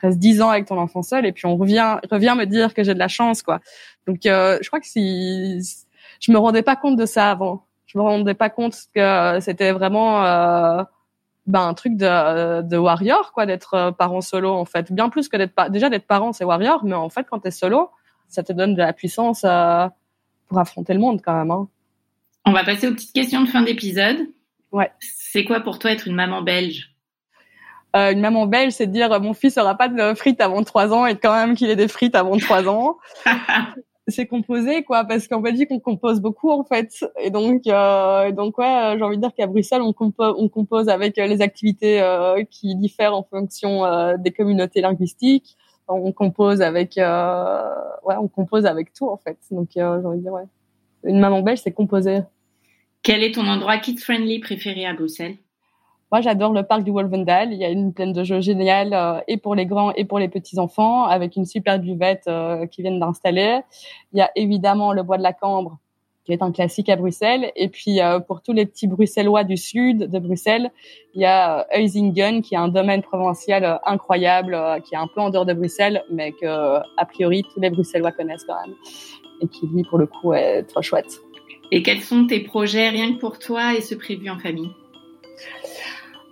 [0.00, 2.82] reste dix ans avec ton enfant seul et puis on revient revient me dire que
[2.82, 3.60] j'ai de la chance quoi.
[4.06, 5.60] Donc je crois que si
[6.20, 7.64] je me rendais pas compte de ça avant.
[7.86, 10.22] Je me rendais pas compte que c'était vraiment
[11.48, 14.92] ben, un truc de, de warrior, quoi, d'être euh, parent solo, en fait.
[14.92, 17.90] Bien plus que d'être déjà d'être parent, c'est warrior, mais en fait, quand t'es solo,
[18.28, 19.88] ça te donne de la puissance euh,
[20.46, 21.50] pour affronter le monde, quand même.
[21.50, 21.66] Hein.
[22.44, 24.28] On va passer aux petites questions de fin d'épisode.
[24.72, 24.92] Ouais.
[25.00, 26.94] C'est quoi pour toi être une maman belge?
[27.96, 30.92] Euh, une maman belge, c'est de dire mon fils aura pas de frites avant 3
[30.92, 32.98] ans et quand même qu'il ait des frites avant 3 ans.
[34.08, 37.04] c'est composé quoi parce qu'en Belgique on compose beaucoup en fait.
[37.20, 41.18] Et donc euh, donc ouais j'ai envie de dire qu'à Bruxelles on, on compose avec
[41.18, 45.56] euh, les activités euh, qui diffèrent en fonction euh, des communautés linguistiques.
[45.88, 49.38] On compose avec euh, ouais on compose avec tout en fait.
[49.50, 50.46] Donc j'ai envie de dire ouais.
[51.04, 52.20] Une maman belge c'est composer
[53.02, 55.36] quel est ton endroit kids friendly préféré à Bruxelles?
[56.10, 57.52] Moi, j'adore le parc du Wolvendal.
[57.52, 60.18] Il y a une plaine de jeux géniale euh, et pour les grands et pour
[60.18, 63.60] les petits enfants, avec une super buvette euh, qui viennent d'installer.
[64.12, 65.78] Il y a évidemment le bois de la Cambre,
[66.24, 67.52] qui est un classique à Bruxelles.
[67.56, 70.70] Et puis pour tous les petits Bruxellois du sud de Bruxelles,
[71.14, 75.28] il y a Heusingen qui est un domaine provincial incroyable, qui est un peu en
[75.28, 78.74] dehors de Bruxelles, mais que a priori tous les Bruxellois connaissent quand même,
[79.42, 81.18] et qui lui pour le coup est trop chouette.
[81.70, 84.70] Et quels sont tes projets rien que pour toi et ce prévu en famille?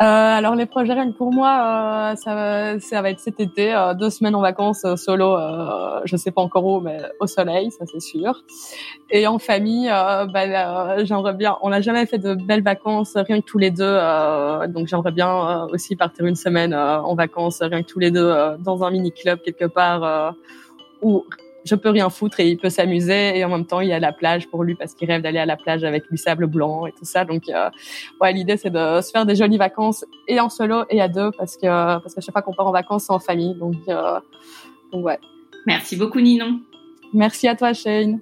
[0.03, 3.74] Euh, alors les projets rien que pour moi, euh, ça, ça va être cet été,
[3.74, 7.26] euh, deux semaines en vacances euh, solo, euh, je sais pas encore où, mais au
[7.26, 8.44] soleil, ça c'est sûr.
[9.11, 11.57] Et en famille, bah, j'aimerais bien.
[11.62, 13.99] On n'a jamais fait de belles vacances rien que tous les deux,
[14.68, 18.82] donc j'aimerais bien aussi partir une semaine en vacances rien que tous les deux dans
[18.84, 20.34] un mini club quelque part
[21.01, 21.24] où
[21.66, 23.98] je peux rien foutre et il peut s'amuser et en même temps il y a
[23.98, 26.86] la plage pour lui parce qu'il rêve d'aller à la plage avec du sable blanc
[26.86, 27.24] et tout ça.
[27.24, 27.68] Donc euh,
[28.20, 31.30] ouais l'idée c'est de se faire des jolies vacances et en solo et à deux
[31.36, 33.54] parce que parce que chaque fois qu'on part en vacances c'est en famille.
[33.56, 34.20] Donc euh,
[34.92, 35.18] donc ouais.
[35.66, 36.60] Merci beaucoup Ninon.
[37.12, 38.20] Merci à toi Shane.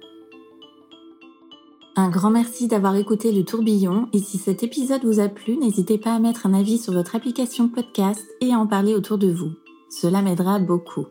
[1.97, 4.09] Un grand merci d'avoir écouté le tourbillon.
[4.11, 7.15] Et si cet épisode vous a plu, n'hésitez pas à mettre un avis sur votre
[7.15, 9.51] application podcast et à en parler autour de vous.
[9.89, 11.05] Cela m'aidera beaucoup.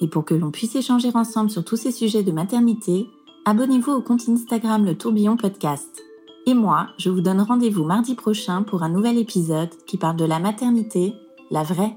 [0.00, 3.06] Et pour que l'on puisse échanger ensemble sur tous ces sujets de maternité,
[3.44, 6.02] abonnez-vous au compte Instagram Le Tourbillon Podcast.
[6.46, 10.24] Et moi, je vous donne rendez-vous mardi prochain pour un nouvel épisode qui parle de
[10.24, 11.14] la maternité,
[11.50, 11.96] la vraie.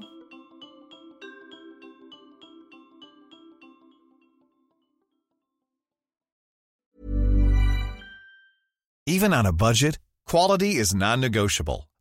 [9.06, 11.89] Even on a budget, quality is non-negotiable.